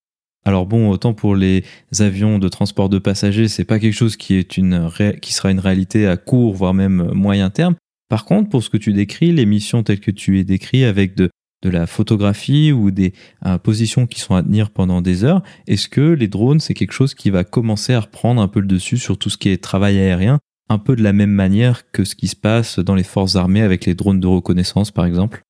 [0.46, 1.66] Alors bon, autant pour les
[2.00, 6.16] avions de transport de passagers, c'est pas quelque chose qui qui sera une réalité à
[6.16, 7.76] court voire même moyen terme.
[8.08, 11.14] Par contre, pour ce que tu décris, les missions telles que tu es décrit avec
[11.16, 11.30] de
[11.64, 13.14] de la photographie ou des
[13.46, 16.92] euh, positions qui sont à tenir pendant des heures, est-ce que les drones, c'est quelque
[16.92, 19.62] chose qui va commencer à reprendre un peu le dessus sur tout ce qui est
[19.62, 20.40] travail aérien,
[20.70, 23.62] un peu de la même manière que ce qui se passe dans les forces armées
[23.62, 25.42] avec les drones de reconnaissance, par exemple?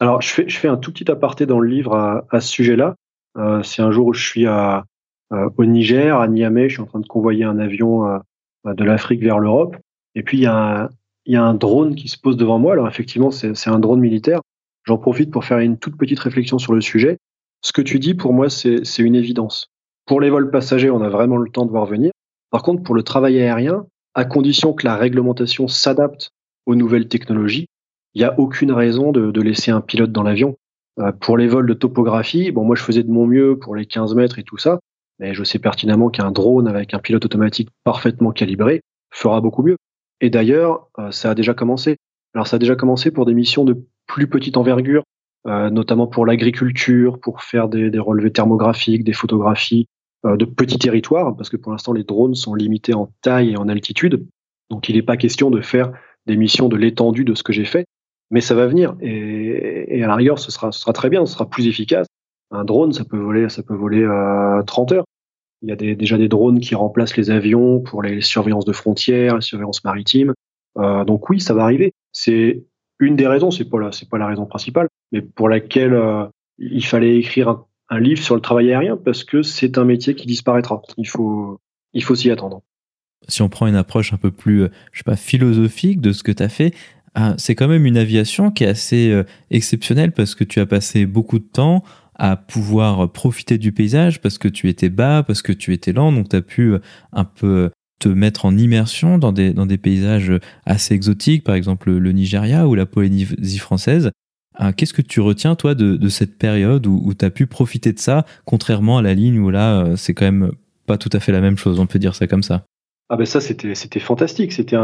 [0.00, 2.94] Alors, je fais, je fais un tout petit aparté dans le livre à, ce sujet-là.
[3.38, 4.80] Euh, c'est un jour où je suis euh,
[5.30, 8.20] au Niger, à Niamey, je suis en train de convoyer un avion
[8.66, 9.76] de l'Afrique vers l'Europe.
[10.14, 10.88] Et puis, il y,
[11.26, 12.72] il y a un drone qui se pose devant moi.
[12.72, 14.40] Alors, effectivement, c'est un drone militaire.
[14.84, 17.18] J'en profite pour faire une toute petite réflexion sur le sujet.
[17.62, 19.70] Ce que tu dis, pour moi, c'est une évidence.
[20.06, 22.12] Pour les vols passagers, on a vraiment le temps de voir venir.
[22.50, 26.30] Par contre, pour le travail aérien, à condition que la réglementation s'adapte
[26.66, 27.66] aux nouvelles technologies,
[28.14, 30.56] il n'y a aucune raison de, laisser un pilote dans l'avion.
[31.00, 33.86] Euh, pour les vols de topographie, bon, moi, je faisais de mon mieux pour les
[33.86, 34.78] 15 mètres et tout ça,
[35.18, 39.76] mais je sais pertinemment qu'un drone avec un pilote automatique parfaitement calibré fera beaucoup mieux.
[40.20, 41.96] Et d'ailleurs, euh, ça a déjà commencé.
[42.34, 45.02] Alors, ça a déjà commencé pour des missions de plus petite envergure,
[45.46, 49.86] euh, notamment pour l'agriculture, pour faire des, relevés thermographiques, des photographies
[50.24, 53.56] euh, de petits territoires, parce que pour l'instant les drones sont limités en taille et
[53.56, 54.26] en altitude.
[54.70, 55.92] Donc il n'est pas question de faire
[56.26, 57.86] des missions de l'étendue de ce que j'ai fait,
[58.30, 58.96] mais ça va venir.
[59.00, 62.06] Et, à la rigueur, ce sera, très bien, ce sera plus efficace.
[62.50, 65.04] Un drone, ça peut voler, ça peut voler euh, 30 heures.
[65.62, 69.36] Il y a déjà des drones qui remplacent les avions pour les surveillances de frontières,
[69.36, 70.34] la surveillance maritime.
[70.78, 71.92] Euh, donc oui, ça va arriver.
[72.12, 72.64] C'est
[72.98, 76.26] une des raisons, c'est pas la, c'est pas la raison principale, mais pour laquelle euh,
[76.58, 77.48] il fallait écrire
[77.90, 80.82] un, livre sur le travail aérien parce que c'est un métier qui disparaîtra.
[80.96, 81.60] Il faut,
[81.92, 82.62] il faut s'y attendre.
[83.28, 86.22] Si on prend une approche un peu plus, euh, je sais pas, philosophique de ce
[86.22, 86.74] que tu as fait,
[87.16, 91.06] euh, c'est quand même une aviation qui est assez exceptionnelle parce que tu as passé
[91.06, 91.84] beaucoup de temps
[92.16, 96.12] à pouvoir profiter du paysage parce que tu étais bas, parce que tu étais lent,
[96.12, 96.74] donc tu as pu
[97.12, 97.70] un peu
[98.04, 100.32] te mettre en immersion dans des, dans des paysages
[100.66, 104.10] assez exotiques, par exemple le Nigeria ou la Polynésie française.
[104.60, 107.92] Euh, qu'est-ce que tu retiens, toi, de, cette période où, où tu as pu profiter
[107.92, 110.52] de ça, contrairement à la ligne où là, euh, c'est quand même
[110.86, 112.66] pas tout à fait la même chose, on peut dire ça comme ça?
[113.08, 114.52] Ah ben ça, c'était, fantastique.
[114.52, 114.76] C'était,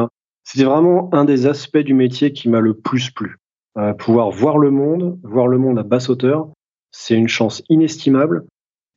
[0.57, 3.37] vraiment un des aspects du métier qui m'a le plus plu.
[3.79, 6.49] Euh, pouvoir voir le monde, voir le monde à basse hauteur,
[6.91, 8.47] c'est une chance inestimable.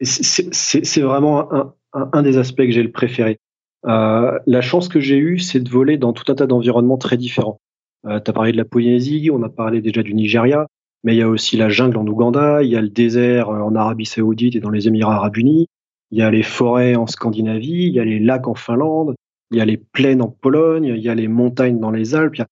[0.02, 3.38] C'est, vraiment un, un, des aspects que j'ai le préféré.
[3.86, 7.18] Euh, la chance que j'ai eue, c'est de voler dans tout un tas d'environnements très
[7.18, 7.60] différents.
[8.06, 10.68] Euh, tu as parlé de la Polynésie, on a parlé déjà du Nigeria,
[11.04, 13.62] mais il y a aussi la jungle en Ouganda, il y a le désert euh,
[13.62, 15.68] en Arabie Saoudite et dans les Émirats Arabes Unis,
[16.12, 19.16] il y a les forêts en Scandinavie, il y a les lacs en Finlande,
[19.52, 22.44] il y a les plaines en Pologne, il y a les montagnes dans les Alpes.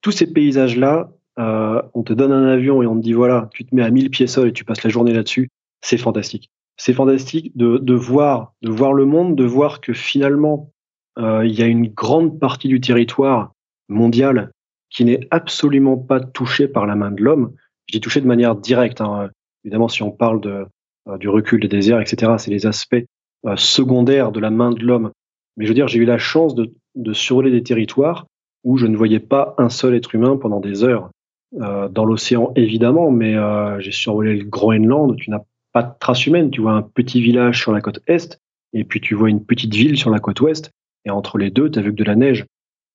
[0.00, 3.64] Tous ces paysages-là, euh, on te donne un avion et on te dit voilà, tu
[3.64, 5.48] te mets à 1000 pieds sol et tu passes la journée là-dessus.
[5.80, 10.70] C'est fantastique c'est fantastique de, voir, de voir le monde, de voir que finalement,
[11.18, 13.52] euh, il y a une grande partie du territoire
[13.88, 14.52] mondial
[14.88, 17.52] qui n'est absolument pas touché par la main de l'homme.
[17.88, 19.00] Je dis touché de manière directe.
[19.00, 19.28] Hein.
[19.64, 23.04] Évidemment, si on parle euh, du recul des déserts, etc., c'est les aspects
[23.46, 25.10] euh, secondaires de la main de l'homme.
[25.56, 28.26] Mais je veux dire, j'ai eu la chance de, de survoler des territoires
[28.62, 31.10] où je ne voyais pas un seul être humain pendant des heures.
[31.52, 33.34] Dans l'océan, évidemment, mais
[33.80, 35.40] j'ai survolé le Groenland, tu n'as
[35.82, 36.50] de trace humaine.
[36.50, 38.40] Tu vois un petit village sur la côte est,
[38.72, 40.70] et puis tu vois une petite ville sur la côte ouest,
[41.04, 42.46] et entre les deux, tu as vu que de la neige.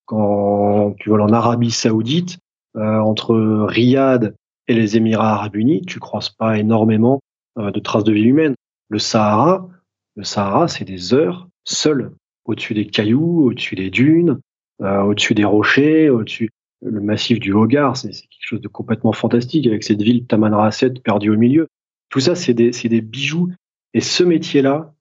[0.05, 2.37] Quand tu vois en Arabie Saoudite,
[2.75, 3.35] euh, entre
[3.67, 4.35] Riyad
[4.67, 7.19] et les Émirats Arabes Unis, tu croises pas énormément
[7.57, 8.55] euh, de traces de vie humaine.
[8.89, 9.69] Le Sahara,
[10.15, 12.11] le Sahara, c'est des heures seules,
[12.45, 14.39] au-dessus des cailloux, au-dessus des dunes,
[14.81, 16.49] euh, au-dessus des rochers, au-dessus.
[16.81, 21.29] le massif du Hogar, c'est quelque chose de complètement fantastique avec cette ville Tamanrasset perdue
[21.29, 21.67] au milieu.
[22.13, 23.49] Tout ça, c'est des, bijoux.
[23.95, 24.93] Et ce métier-là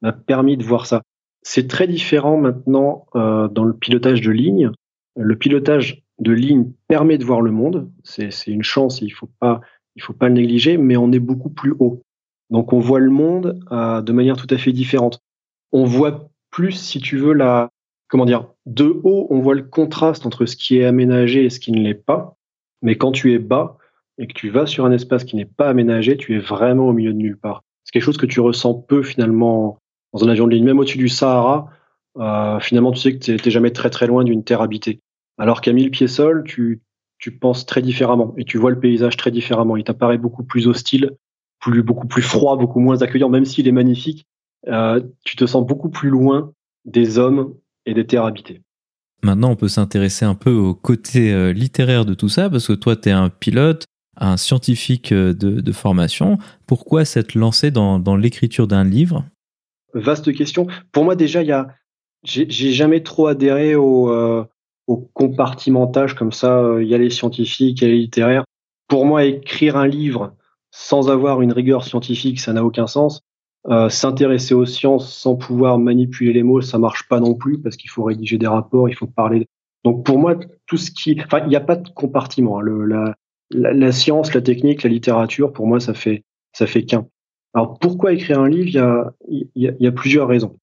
[0.00, 1.02] m'a permis de voir ça.
[1.42, 4.70] C'est très différent maintenant euh, dans le pilotage de ligne.
[5.14, 7.92] Le pilotage de ligne permet de voir le monde.
[8.02, 9.12] C'est une chance, il il
[10.02, 12.00] faut pas le négliger, mais on est beaucoup plus haut.
[12.48, 15.20] Donc on voit le monde euh, de manière tout à fait différente.
[15.70, 17.68] On voit plus, si tu veux, la,
[18.08, 21.60] comment dire, de haut, on voit le contraste entre ce qui est aménagé et ce
[21.60, 22.38] qui ne l'est pas.
[22.80, 23.76] Mais quand tu es bas
[24.18, 26.92] et que tu vas sur un espace qui n'est pas aménagé, tu es vraiment au
[26.92, 27.62] milieu de nulle part.
[27.84, 29.78] C'est quelque chose que tu ressens peu finalement
[30.12, 31.68] dans un avion de ligne, même au-dessus du Sahara.
[32.18, 35.00] Euh, finalement, tu sais que tu n'es jamais très très loin d'une terre habitée.
[35.38, 36.80] Alors qu'à 1000 pieds sol, tu,
[37.18, 39.76] tu penses très différemment et tu vois le paysage très différemment.
[39.76, 41.10] Il t'apparaît beaucoup plus hostile,
[41.60, 44.26] plus, beaucoup plus froid, beaucoup moins accueillant, même s'il est magnifique.
[44.68, 46.52] Euh, tu te sens beaucoup plus loin
[46.84, 47.54] des hommes
[47.86, 48.62] et des terres habitées.
[49.22, 52.74] Maintenant, on peut s'intéresser un peu au côté euh, littéraire de tout ça, parce que
[52.74, 53.86] toi, tu es un pilote,
[54.16, 56.38] un scientifique euh, de, formation.
[56.66, 59.24] Pourquoi s'être lancé dans, l'écriture d'un livre?
[59.94, 60.66] Vaste question.
[60.92, 61.68] Pour moi, déjà, il y a,
[62.24, 64.44] j'ai jamais trop adhéré au, euh,
[64.86, 66.76] au compartimentage comme ça.
[66.80, 68.44] Il y a les scientifiques, il y a les littéraires.
[68.88, 70.34] Pour moi, écrire un livre
[70.70, 73.20] sans avoir une rigueur scientifique, ça n'a aucun sens.
[73.70, 77.76] Euh, s'intéresser aux sciences sans pouvoir manipuler les mots, ça marche pas non plus parce
[77.76, 79.46] qu'il faut rédiger des rapports, il faut parler.
[79.84, 80.34] Donc pour moi,
[80.66, 82.60] tout ce qui, enfin, il n'y a pas de compartiment.
[82.60, 83.14] Hein.
[83.54, 87.06] La, science, la technique, la littérature, pour moi, ça fait ça fait qu'un.
[87.54, 89.12] Alors pourquoi écrire un livre?
[89.28, 90.56] Il y a, plusieurs raisons.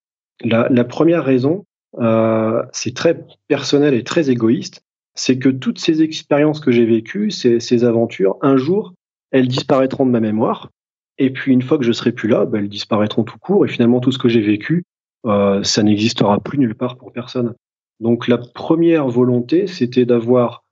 [0.44, 1.66] La, première raison,
[2.00, 4.84] euh, c'est très personnel et très égoïste,
[5.16, 8.94] c'est que toutes ces expériences que j'ai vécues, ces, aventures, un jour,
[9.32, 10.70] elles disparaîtront de ma mémoire
[11.18, 13.66] et puis une fois que je serai plus là, ben, elles disparaîtront tout court.
[13.66, 14.84] Et finalement, tout ce que j'ai vécu,
[15.26, 17.54] euh, ça n'existera plus nulle part pour personne.
[18.00, 20.64] Donc la première volonté, c'était d'avoir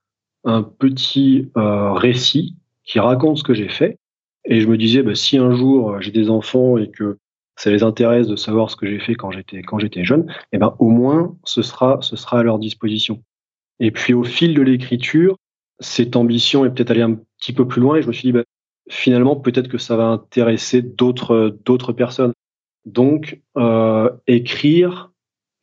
[0.43, 3.97] un petit euh, récit qui raconte ce que j'ai fait.
[4.45, 7.17] Et je me disais, ben, si un jour euh, j'ai des enfants et que
[7.55, 10.57] ça les intéresse de savoir ce que j'ai fait quand j'étais quand j'étais jeune, eh
[10.57, 13.21] ben au moins ce sera ce sera à leur disposition.
[13.79, 15.35] Et puis au fil de l'écriture,
[15.79, 18.31] cette ambition est peut-être allée un petit peu plus loin et je me suis dit
[18.31, 18.45] ben,
[18.89, 22.33] finalement, peut-être que ça va intéresser d'autres d'autres personnes.
[22.85, 25.11] Donc, euh, écrire,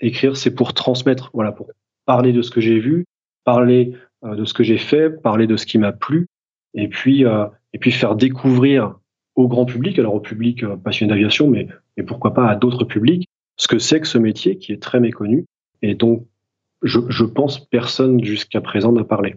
[0.01, 1.71] écrire, c'est pour transmettre, voilà, pour
[2.05, 3.05] parler de ce que j'ai vu,
[3.45, 3.95] parler
[4.35, 6.27] de ce que j'ai fait, parler de ce qui m'a plu,
[6.75, 8.99] et puis euh, et puis faire découvrir
[9.35, 11.69] au grand public, alors au public euh, passionné d'aviation, mais
[12.07, 15.45] pourquoi pas à d'autres publics, ce que c'est que ce métier qui est très méconnu
[15.83, 16.27] et dont
[16.83, 19.37] je, je pense personne jusqu'à présent n'a parlé.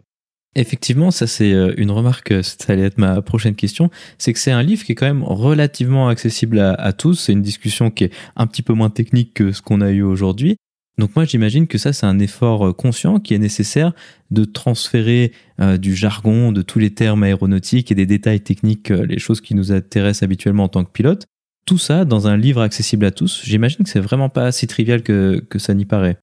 [0.56, 4.40] Effectivement, ça c'est euh, une remarque, euh, ça allait être ma prochaine question, c'est que
[4.40, 8.06] c'est un livre qui est quand même relativement accessible à, tous, c'est une discussion qui
[8.06, 10.58] est un petit peu moins technique que ce qu'on a eu aujourd'hui.
[11.00, 13.94] Donc moi j'imagine que ça c'est un effort euh, conscient qui est nécessaire
[14.32, 15.32] de transférer
[15.80, 19.72] du jargon, de tous les termes aéronautiques et des détails techniques, les choses qui nous
[19.72, 21.26] intéressent habituellement en tant que pilote.
[21.66, 25.02] Tout ça dans un livre accessible à tous, j'imagine que c'est vraiment pas si trivial
[25.02, 26.18] que, ça n'y paraît.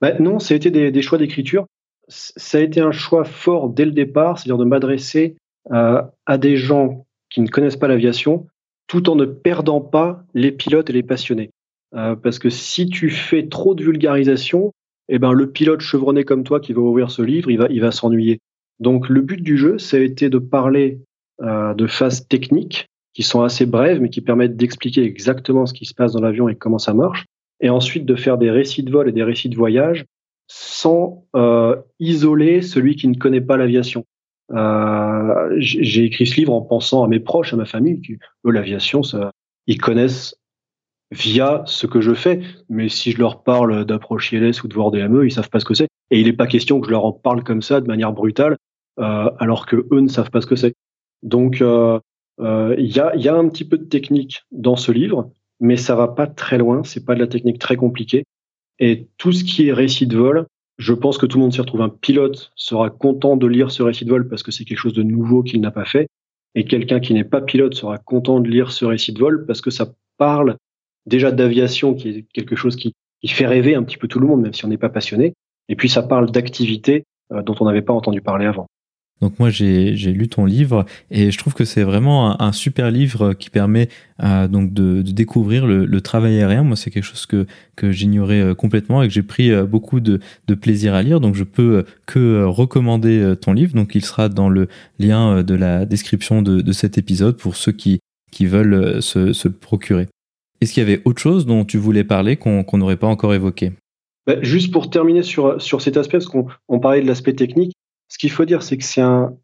[0.00, 1.66] Bah non, ça a été des choix d'écriture
[2.10, 5.36] ça a été un choix fort dès le départ, c'est-à-dire de m'adresser
[5.72, 8.46] euh, à des gens qui ne connaissent pas l'aviation,
[8.86, 11.50] tout en ne perdant pas les pilotes et les passionnés.
[11.94, 14.72] Euh, parce que si tu fais trop de vulgarisation,
[15.08, 17.80] eh ben le pilote chevronné comme toi qui va ouvrir ce livre, il va, il
[17.80, 18.38] va s'ennuyer.
[18.78, 21.00] Donc le but du jeu, ça a été de parler
[21.42, 25.84] euh, de phases techniques qui sont assez brèves, mais qui permettent d'expliquer exactement ce qui
[25.84, 27.26] se passe dans l'avion et comment ça marche,
[27.60, 30.04] et ensuite de faire des récits de vol et des récits de voyage
[30.46, 34.04] sans euh, isoler celui qui ne connaît pas l'aviation.
[34.52, 38.50] Euh, j'ai écrit ce livre en pensant à mes proches, à ma famille, qui, eux,
[38.50, 39.02] l'aviation,
[39.66, 40.36] ils connaissent
[41.10, 42.40] via ce que je fais.
[42.68, 45.64] Mais si je leur parle d'approche ILS ou de voir DME, ils savent pas ce
[45.64, 45.88] que c'est.
[46.10, 48.56] Et il n'est pas question que je leur en parle comme ça, de manière brutale,
[48.98, 50.74] euh, alors que eux ne savent pas ce que c'est.
[51.22, 51.98] Donc, euh,
[52.40, 55.30] euh, il y, a, y a un petit peu de technique dans ce livre,
[55.60, 56.82] mais ça va pas très loin.
[56.84, 58.24] C'est pas de la technique très compliquée.
[58.78, 60.46] Et tout ce qui est récit de vol,
[60.78, 61.82] je pense que tout le monde s'y retrouve.
[61.82, 64.94] Un pilote sera content de lire ce récit de vol parce que c'est quelque chose
[64.94, 66.08] de nouveau qu'il n'a pas fait.
[66.54, 69.60] Et quelqu'un qui n'est pas pilote sera content de lire ce récit de vol parce
[69.60, 70.56] que ça parle
[71.06, 72.94] déjà d'aviation, qui est quelque chose qui,
[73.26, 75.34] fait rêver un petit peu tout le monde, même si on n'est pas passionné.
[75.68, 78.66] Et puis ça parle d'activités euh, dont on n'avait pas entendu parler avant.
[79.20, 83.34] Donc moi j'ai lu ton livre et je trouve que c'est vraiment un, super livre
[83.34, 83.90] qui permet
[84.22, 86.62] euh, donc de, découvrir le, travail aérien.
[86.62, 87.46] Moi c'est quelque chose que,
[87.76, 90.20] que j'ignorais euh, complètement et que j'ai pris beaucoup de,
[90.54, 91.20] plaisir à lire.
[91.20, 93.74] Donc je peux que recommander ton livre.
[93.74, 97.72] Donc il sera dans le lien de la description de, de cet épisode pour ceux
[97.72, 98.00] qui,
[98.32, 100.08] qui veulent se, se le procurer.
[100.60, 103.72] Est-ce qu'il y avait autre chose dont tu voulais parler qu'on n'aurait pas encore évoqué?
[104.26, 107.72] Bah, Juste pour terminer sur, sur cet aspect, parce qu'on on parlait de l'aspect technique,
[108.08, 109.34] Ce qu'il faut dire, c'est que c'est un,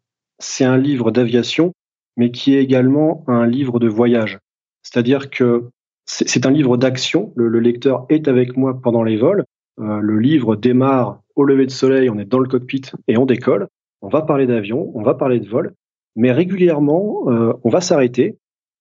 [0.61, 1.73] un livre d'aviation,
[2.17, 4.39] mais qui est également un livre de voyage.
[4.83, 5.69] C'est-à-dire que
[6.05, 7.33] c'est un livre d'action.
[7.35, 9.43] Le, lecteur est avec moi pendant les vols.
[9.79, 13.25] Euh, le livre démarre au lever de soleil, on est dans le cockpit et on
[13.25, 13.67] décolle.
[14.01, 15.73] On va parler d'avion, on va parler de vol,
[16.15, 18.37] mais régulièrement, euh, on va s'arrêter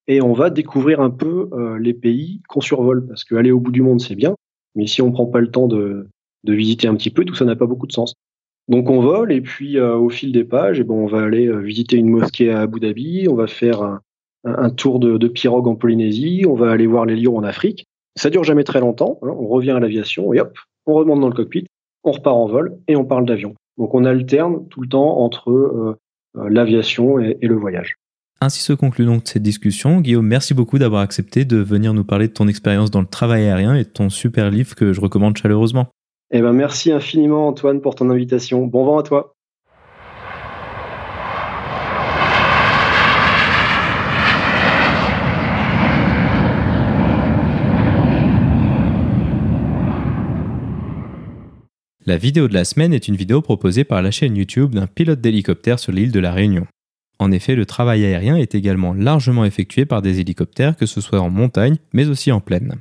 [0.08, 3.06] et on va découvrir un peu euh, les pays qu'on survole.
[3.06, 4.34] Parce qu'aller au bout du monde, c'est bien,
[4.74, 6.08] mais si on prend pas le temps de,
[6.44, 8.14] visiter un petit peu, tout ça n'a pas beaucoup de sens.
[8.68, 11.46] Donc on vole et puis euh, au fil des pages, eh ben, on va aller
[11.46, 14.00] euh, visiter une mosquée à Abu Dhabi, on va faire
[14.44, 17.84] un, tour de, pirogue en Polynésie, on va aller voir les lions en Afrique.
[18.14, 19.18] Ça dure jamais très longtemps.
[19.22, 19.28] Hein.
[19.28, 21.66] On revient à l'aviation et hop, on remonte dans le cockpit,
[22.04, 23.54] on repart en vol et on parle d'avion.
[23.76, 25.98] Donc on alterne tout le temps entre
[26.34, 27.96] l'aviation et le voyage.
[28.42, 30.02] Ainsi se conclut donc cette discussion.
[30.02, 33.44] Guillaume, merci beaucoup d'avoir accepté de venir nous parler de ton expérience dans le travail
[33.44, 35.86] aérien et de ton super livre que je recommande chaleureusement.
[36.30, 38.66] Eh ben, merci infiniment, Antoine, pour ton invitation.
[38.66, 39.32] Bon vent à toi.
[52.04, 55.20] La vidéo de la semaine est une vidéo proposée par la chaîne YouTube d'un pilote
[55.20, 56.66] d'hélicoptère sur l'île de la Réunion.
[57.18, 61.20] En effet, le travail aérien est également largement effectué par des hélicoptères, que ce soit
[61.20, 62.76] en montagne, mais aussi en plaine.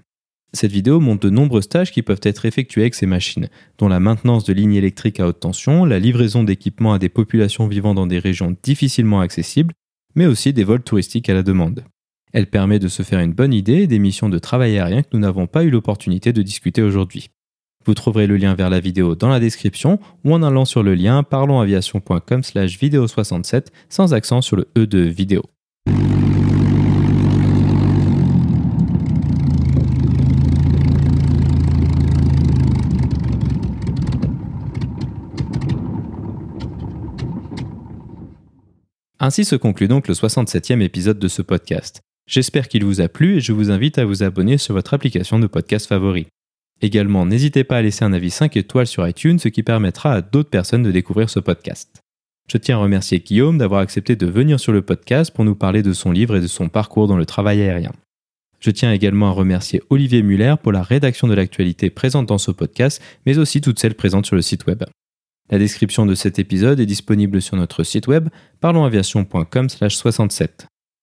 [0.53, 3.99] Cette vidéo montre de nombreux stages qui peuvent être effectués avec ces machines, dont la
[3.99, 8.07] maintenance de lignes électriques à haute tension, la livraison d'équipements à des populations vivant dans
[8.07, 9.73] des régions difficilement accessibles,
[10.15, 11.83] mais aussi des vols touristiques à la demande.
[12.31, 15.19] Elle permet de se faire une bonne idée des missions de travail aérien que nous
[15.19, 17.29] n'avons pas eu l'opportunité de discuter aujourd'hui.
[17.85, 20.95] Vous trouverez le lien vers la vidéo dans la description ou en allant sur le
[20.95, 25.43] lien parlonsaviation.com slash vidéo 67 sans accent sur le E de vidéo.
[39.19, 42.01] Ainsi se conclut donc le 67e épisode de ce podcast.
[42.27, 45.39] J'espère qu'il vous a plu et je vous invite à vous abonner sur votre application
[45.39, 46.27] de podcast favori.
[46.81, 50.21] Également, n'hésitez pas à laisser un avis 5 étoiles sur iTunes, ce qui permettra à
[50.21, 52.01] d'autres personnes de découvrir ce podcast.
[52.47, 55.81] Je tiens à remercier Guillaume d'avoir accepté de venir sur le podcast pour nous parler
[55.81, 57.91] de son livre et de son parcours dans le travail aérien.
[58.59, 62.51] Je tiens également à remercier Olivier Muller pour la rédaction de l'actualité présente dans ce
[62.51, 64.83] podcast, mais aussi toutes celles présentes sur le site web.
[65.49, 68.29] La description de cet épisode est disponible sur notre site web
[68.61, 70.67] parlonsaviation.com/67.